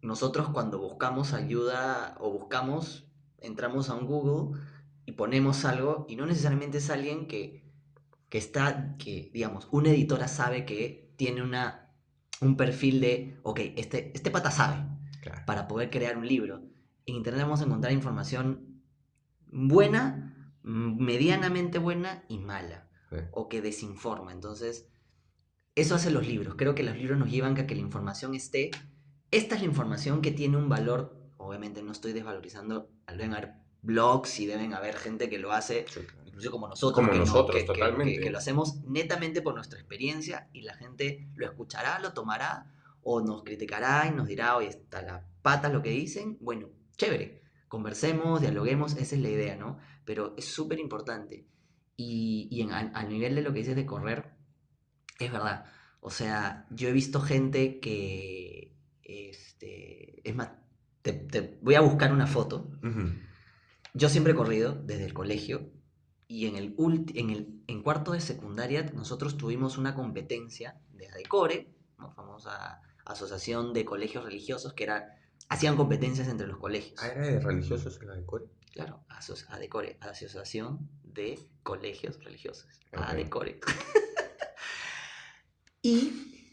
[0.00, 3.09] nosotros cuando buscamos ayuda o buscamos
[3.40, 4.58] entramos a un Google
[5.06, 7.64] y ponemos algo y no necesariamente es alguien que,
[8.28, 11.92] que está, que digamos, una editora sabe que tiene una,
[12.40, 14.86] un perfil de, ok, este, este pata sabe
[15.46, 16.62] para poder crear un libro.
[17.06, 18.82] En Internet vamos a encontrar información
[19.46, 22.88] buena, medianamente buena y mala,
[23.32, 24.32] o que desinforma.
[24.32, 24.88] Entonces,
[25.74, 26.54] eso hacen los libros.
[26.56, 28.70] Creo que los libros nos llevan a que la información esté.
[29.30, 34.38] Esta es la información que tiene un valor obviamente no estoy desvalorizando, deben haber blogs
[34.40, 35.86] y deben haber gente que lo hace,
[36.26, 38.20] incluso como nosotros, como que, nosotros totalmente.
[38.20, 42.72] Que, lo hacemos netamente por nuestra experiencia y la gente lo escuchará, lo tomará
[43.02, 47.42] o nos criticará y nos dirá, oye, está la pata lo que dicen, bueno, chévere,
[47.68, 49.78] conversemos, dialoguemos, esa es la idea, ¿no?
[50.04, 51.46] Pero es súper importante.
[51.96, 54.30] Y, y al nivel de lo que dices de correr,
[55.18, 55.66] es verdad.
[56.00, 60.50] O sea, yo he visto gente que, este, es más,
[61.02, 62.70] te, voy a buscar una foto.
[63.94, 65.70] Yo siempre he corrido desde el colegio
[66.28, 66.76] y en el,
[67.14, 72.12] en el en cuarto de secundaria nosotros tuvimos una competencia de ADECORE, ¿no?
[72.12, 75.16] famosa asociación de colegios religiosos que era
[75.48, 77.00] hacían competencias entre los colegios.
[77.02, 78.44] Ah, era de religiosos el ADECORE.
[78.72, 79.04] Claro,
[79.48, 82.68] ADECORE, Asociación de Colegios Religiosos.
[82.92, 83.58] ADECORE.
[85.82, 86.46] y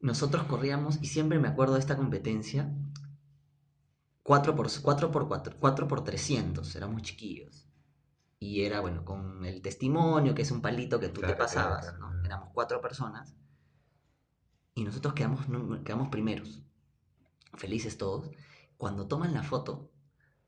[0.00, 2.72] nosotros corríamos, y siempre me acuerdo de esta competencia,
[4.22, 7.66] 4 por, 4 por 4, 4 por 300, éramos chiquillos.
[8.38, 12.24] Y era, bueno, con el testimonio, que es un palito que tú te pasabas, ¿no?
[12.24, 13.34] Éramos cuatro personas.
[14.74, 15.44] Y nosotros quedamos,
[15.84, 16.62] quedamos primeros,
[17.54, 18.30] felices todos.
[18.78, 19.90] Cuando toman la foto,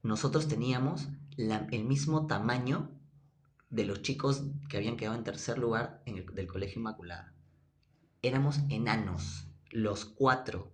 [0.02, 2.90] nosotros teníamos el mismo tamaño
[3.68, 7.34] de los chicos que habían quedado en tercer lugar en el, del Colegio Inmaculada.
[8.22, 10.71] Éramos enanos, los cuatro.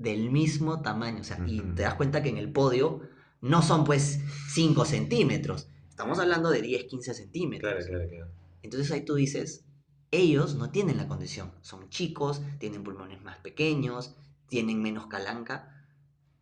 [0.00, 1.20] Del mismo tamaño.
[1.20, 3.02] O sea, y te das cuenta que en el podio
[3.40, 4.20] no son pues
[4.52, 5.68] 5 centímetros.
[5.88, 7.72] Estamos hablando de 10, 15 centímetros.
[7.72, 8.32] Claro, claro, claro.
[8.62, 9.64] Entonces ahí tú dices,
[10.10, 11.52] ellos no tienen la condición.
[11.60, 14.16] Son chicos, tienen pulmones más pequeños,
[14.48, 15.86] tienen menos calanca,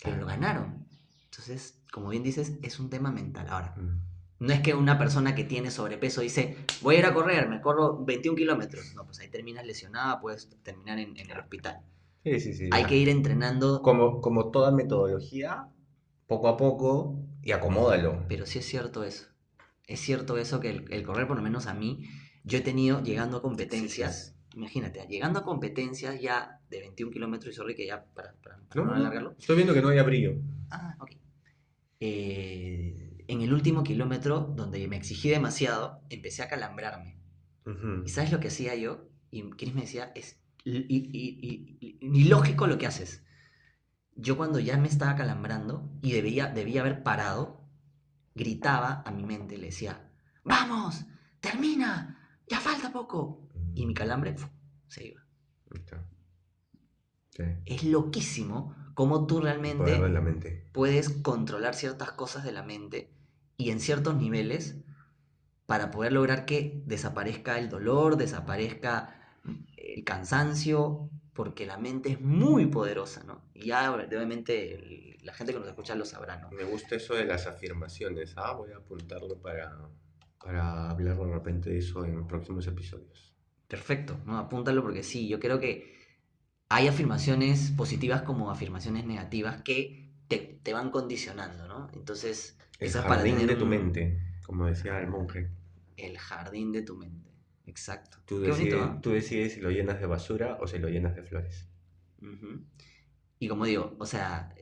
[0.02, 0.86] pero lo ganaron.
[1.24, 3.46] Entonces, como bien dices, es un tema mental.
[3.48, 4.00] Ahora, Mm.
[4.46, 7.60] no es que una persona que tiene sobrepeso dice, voy a ir a correr, me
[7.60, 8.94] corro 21 kilómetros.
[8.94, 11.80] No, pues ahí terminas lesionada, puedes terminar en, en el hospital.
[12.24, 12.68] Sí, sí, sí.
[12.72, 12.88] Hay ya.
[12.88, 15.68] que ir entrenando, Como, como toda metodología,
[16.26, 18.24] poco a poco y acomódalo.
[18.28, 19.26] pero sí es cierto eso.
[19.86, 22.04] Es cierto eso que el, el correr, por lo menos a mí,
[22.44, 27.56] yo he tenido llegando a competencias, imagínate, llegando a competencias ya de 21 kilómetros, y
[27.56, 29.34] sorry que ya para, para- para No, alargarlo.
[29.38, 30.34] Estoy viendo que no hay brillo.
[30.70, 31.10] Ah, ok.
[32.00, 37.16] Eh, en el último kilómetro, donde me exigí demasiado, empecé a calambrarme.
[38.04, 39.08] ¿Y sabes lo que hacía yo?
[39.30, 40.38] Y Chris me decía, es
[40.88, 43.22] i- ilógico lo que haces.
[44.14, 47.64] Yo cuando ya me estaba calambrando y debía, debía haber parado,
[48.34, 50.10] gritaba a mi mente, le decía,
[50.44, 51.04] ¡Vamos!
[51.40, 52.40] ¡Termina!
[52.48, 53.48] ¡Ya falta poco!
[53.74, 54.34] Y mi calambre
[54.88, 55.22] se iba.
[57.64, 60.68] Es loquísimo cómo tú realmente la mente.
[60.72, 63.12] puedes controlar ciertas cosas de la mente
[63.56, 64.76] y en ciertos niveles
[65.66, 69.17] para poder lograr que desaparezca el dolor, desaparezca
[69.76, 73.42] el cansancio, porque la mente es muy poderosa, ¿no?
[73.54, 76.50] Y ya obviamente el- la gente que nos escucha lo sabrá, ¿no?
[76.50, 78.34] Me gusta eso de las afirmaciones.
[78.36, 79.76] Ah, voy a apuntarlo para,
[80.42, 83.34] para hablar de repente de eso en próximos episodios.
[83.66, 84.38] Perfecto, ¿no?
[84.38, 85.98] Apúntalo porque sí, yo creo que
[86.70, 91.88] hay afirmaciones positivas como afirmaciones negativas que te, te van condicionando, ¿no?
[91.94, 95.50] Entonces, El esa es para jardín tener de tu mente, como decía el monje.
[95.96, 97.28] el jardín de tu mente.
[97.68, 98.18] Exacto.
[98.26, 101.14] Tú Qué bonito, decides, tú decides si lo llenas de basura o si lo llenas
[101.14, 101.68] de flores.
[103.38, 104.54] Y como digo, o sea,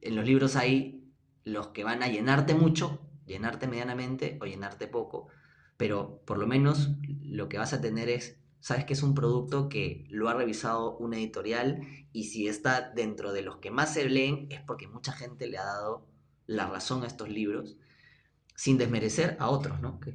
[0.00, 1.04] en los libros hay
[1.44, 5.28] los que van a llenarte mucho, llenarte medianamente o llenarte poco,
[5.76, 6.90] pero por lo menos
[7.22, 10.96] lo que vas a tener es, sabes que es un producto que lo ha revisado
[10.98, 11.80] una editorial
[12.12, 15.58] y si está dentro de los que más se leen es porque mucha gente le
[15.58, 16.06] ha dado
[16.46, 17.76] la razón a estos libros,
[18.56, 20.00] sin desmerecer a otros, ¿no?
[20.00, 20.14] Que-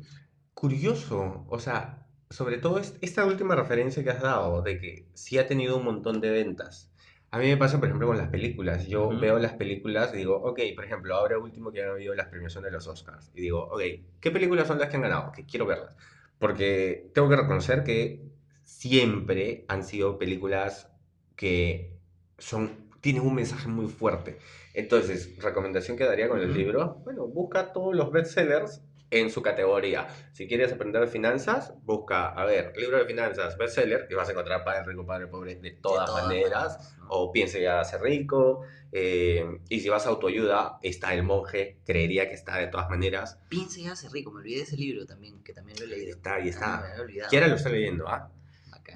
[0.53, 5.37] Curioso, o sea, sobre todo est- esta última referencia que has dado, de que sí
[5.37, 6.91] ha tenido un montón de ventas.
[7.31, 8.87] A mí me pasa, por ejemplo, con las películas.
[8.87, 12.27] Yo veo las películas y digo, ok, por ejemplo, ahora último que han habido las
[12.27, 13.31] premiaciones de los Oscars.
[13.35, 13.81] Y digo, ok,
[14.21, 15.31] ¿qué películas son las que han ganado?
[15.33, 15.95] Que quiero verlas.
[16.39, 18.21] Porque tengo que reconocer que
[18.63, 20.89] siempre han sido películas
[21.35, 21.97] que
[22.37, 24.37] son, tienen un mensaje muy fuerte.
[24.73, 30.07] Entonces, recomendación que daría con el libro, bueno, busca todos los bestsellers en su categoría.
[30.33, 34.31] Si quieres aprender de finanzas, busca, a ver, libro de finanzas, bestseller, y vas a
[34.33, 36.95] encontrar Padre Rico, Padre Pobre de todas, de todas maneras.
[37.09, 38.63] O Piense ya hace rico.
[38.91, 43.39] eh, y si vas a autoayuda, está El Monje, creería que está de todas maneras.
[43.49, 46.15] Piense y hace rico, me olvidé de ese libro también, que también lo he leído.
[46.17, 46.93] Está, Ah, está.
[47.29, 48.29] Quiera lo está leyendo, ¿ah?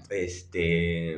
[0.10, 1.18] Este,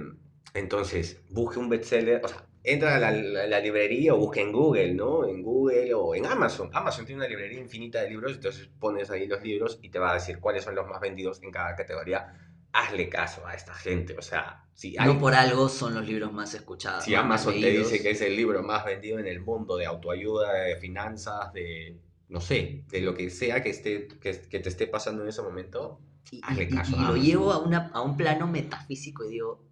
[0.53, 4.51] entonces, busque un bestseller, o sea, entra a la, la- la librería o busque en
[4.51, 5.25] Google, ¿no?
[5.27, 6.69] En Google o en Amazon.
[6.73, 10.11] Amazon tiene una librería infinita de libros, entonces pones ahí los libros y te va
[10.11, 12.39] a decir cuáles son los más vendidos en cada categoría.
[12.71, 16.31] Hazle caso a esta gente, o sea, si, hay- No por algo son los libros
[16.33, 17.03] más escuchados.
[17.03, 20.53] si Amazon te dice que es el libro más vendido en el mundo de autoayuda,
[20.53, 21.99] de finanzas, de,
[22.29, 25.41] no sé, de lo que sea que, esté, que, que te esté pasando en ese
[25.43, 25.99] momento,
[26.31, 27.23] Y, hazle y- caso y a lo Amazon.
[27.25, 29.63] llevo a, una, a un plano metafísico y digo,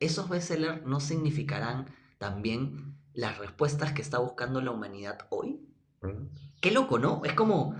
[0.00, 1.86] esos bestsellers no significarán
[2.18, 5.60] también las respuestas que está buscando la humanidad hoy.
[6.02, 6.26] ¿Mm?
[6.60, 7.22] Qué loco, ¿no?
[7.24, 7.74] Es como...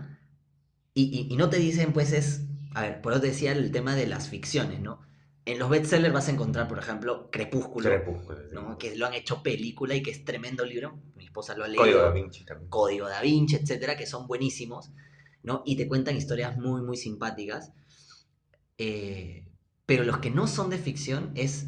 [0.95, 2.45] Y, y- y no te dicen, pues es...
[2.75, 5.01] A ver, por eso te decía el tema de las ficciones, ¿no?
[5.45, 8.49] En los bestsellers vas a encontrar, por ejemplo, Crepúsculo, Crepúsculo, sí.
[8.53, 8.77] ¿no?
[8.77, 11.01] que lo han hecho película y que es tremendo libro.
[11.17, 11.83] Mi esposa lo ha leído.
[11.83, 12.69] Código da Vinci también.
[12.69, 14.91] Código da Vinci, etcétera, que son buenísimos,
[15.43, 15.63] ¿no?
[15.65, 17.73] Y te cuentan historias muy, muy simpáticas.
[18.77, 19.47] Eh,
[19.87, 21.67] pero los que no son de ficción es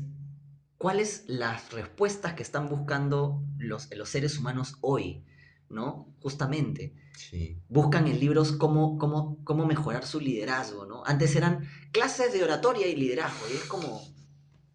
[0.80, 5.26] cuáles las respuestas que están buscando los, los seres humanos hoy,
[5.68, 6.08] ¿no?
[6.20, 6.94] Justamente.
[7.14, 7.58] Sí.
[7.68, 11.02] Buscan en libros cómo, cómo, cómo mejorar su liderazgo, ¿no?
[11.04, 14.00] Antes eran clases de oratoria y liderazgo, y es como,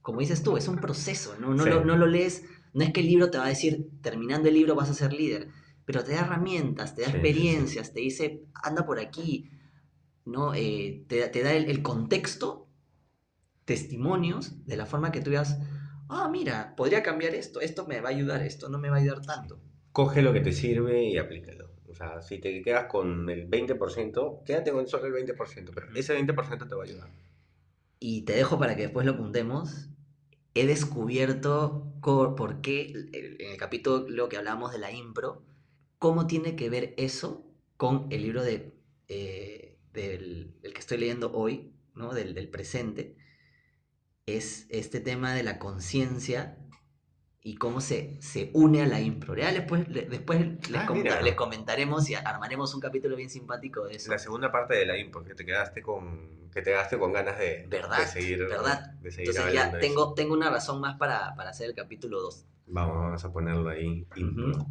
[0.03, 1.55] como dices tú, es un proceso, ¿no?
[1.55, 1.69] No, Sí.
[1.71, 2.43] lo, no lo lees,
[2.75, 5.11] no es que el libro te va a decir, terminando el libro vas a ser
[5.11, 5.49] líder,
[5.85, 7.27] pero te da herramientas, te da Sí, sí, sí.
[7.27, 9.49] experiencias, te dice, anda por aquí,
[10.23, 10.53] ¿no?
[10.53, 12.67] Eh, te, te da el, el contexto,
[13.65, 15.57] testimonios, de la forma que tú veas,
[16.09, 18.99] ah, mira, podría cambiar esto, esto me va a ayudar, esto no me va a
[18.99, 19.59] ayudar tanto.
[19.91, 21.71] Coge lo que te sirve y aplícalo.
[21.89, 26.19] O sea, si te quedas con el 20%, quédate con solo el 20%, pero ese
[26.19, 27.09] 20% te va a ayudar.
[27.99, 29.89] Y te dejo para que después lo apuntemos.
[30.53, 35.43] he descubierto por qué, en el capítulo que hablamos de la impro,
[35.97, 37.45] cómo tiene que ver eso
[37.77, 38.73] con el libro de,
[39.07, 42.13] eh, del, que estoy leyendo hoy, ¿no?
[42.13, 43.15] del, del presente,
[44.25, 46.57] es este tema de la conciencia
[47.43, 49.35] y cómo se, se une a la impro.
[49.35, 54.09] después, después ah, les, comentaremos y armaremos un capítulo bien simpático de eso.
[54.09, 57.37] La segunda parte de la impro, que te quedaste con, que te quedaste con ganas
[57.37, 57.99] de, ¿verdad?
[57.99, 58.39] de seguir.
[58.39, 58.93] ¿verdad?
[58.93, 62.47] De seguir Entonces ya tengo, tengo una razón más para, para hacer el capítulo 2.
[62.65, 64.07] Vamos, a ponerlo ahí.
[64.15, 64.65] Impro.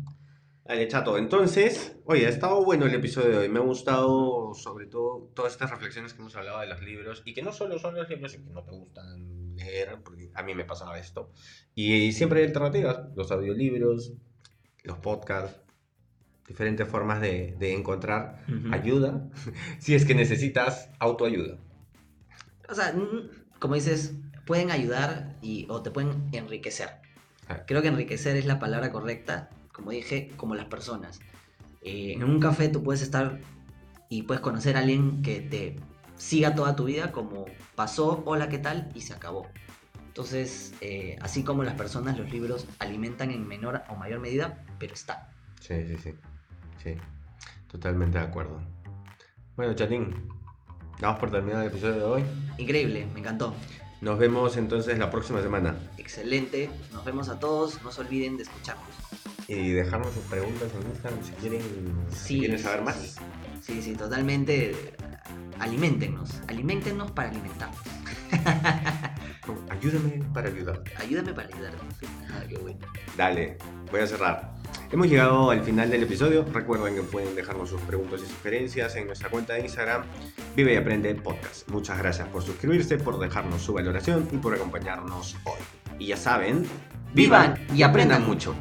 [0.64, 1.16] Dale, chato.
[1.16, 3.48] Entonces, oye, ha estado bueno el episodio de hoy.
[3.48, 7.22] Me ha gustado, sobre todo, todas estas reflexiones que hemos hablado de los libros.
[7.24, 10.54] Y que no solo son los libros que no te gustan leer, porque a mí
[10.54, 11.30] me pasaba esto.
[11.74, 14.12] Y siempre hay alternativas, los audiolibros,
[14.82, 15.60] los podcasts,
[16.46, 19.30] diferentes formas de, encontrar ayuda
[19.78, 21.58] si es que necesitas autoayuda.
[22.68, 22.94] O sea,
[23.58, 24.14] como dices,
[24.46, 26.90] pueden ayudar y, o te pueden enriquecer.
[27.48, 27.64] Ah.
[27.66, 31.20] Creo que enriquecer es la palabra correcta, como dije, como las personas.
[31.82, 33.40] Eh, en un café tú puedes estar
[34.08, 35.76] y puedes conocer a alguien que te
[36.16, 38.90] siga toda tu vida como pasó, hola, ¿qué tal?
[38.94, 39.46] y se acabó.
[40.06, 44.94] Entonces, eh, así como las personas, los libros alimentan en menor o mayor medida, pero
[44.94, 45.28] está.
[45.60, 46.14] Sí, sí, sí.
[46.82, 46.94] Sí,
[47.68, 48.60] totalmente de acuerdo.
[49.56, 50.28] Bueno, chatín,
[51.00, 52.24] damos por terminado el episodio de hoy.
[52.58, 53.54] Increíble, me encantó.
[54.00, 55.76] Nos vemos entonces la próxima semana.
[55.98, 58.86] Excelente, nos vemos a todos, no se olviden de escucharnos.
[59.48, 61.62] Y dejarnos sus preguntas en Instagram si quieren,
[62.12, 62.96] si quieren saber más.
[62.96, 63.20] Sí,
[63.82, 64.74] sí, totalmente.
[65.58, 67.78] Aliméntenos, aliméntenos para alimentarnos.
[69.70, 70.82] Ayúdame para ayudar.
[70.98, 72.06] Ayúdame para ayudarte.
[72.30, 72.78] Ah, qué bueno.
[73.16, 73.56] Dale,
[73.90, 74.54] voy a cerrar.
[74.90, 76.44] Hemos llegado al final del episodio.
[76.52, 80.04] Recuerden que pueden dejarnos sus preguntas y sugerencias en nuestra cuenta de Instagram
[80.56, 81.68] Vive y Aprende Podcast.
[81.68, 85.60] Muchas gracias por suscribirse, por dejarnos su valoración y por acompañarnos hoy.
[85.98, 86.64] Y ya saben,
[87.12, 88.54] vivan y aprendan mucho.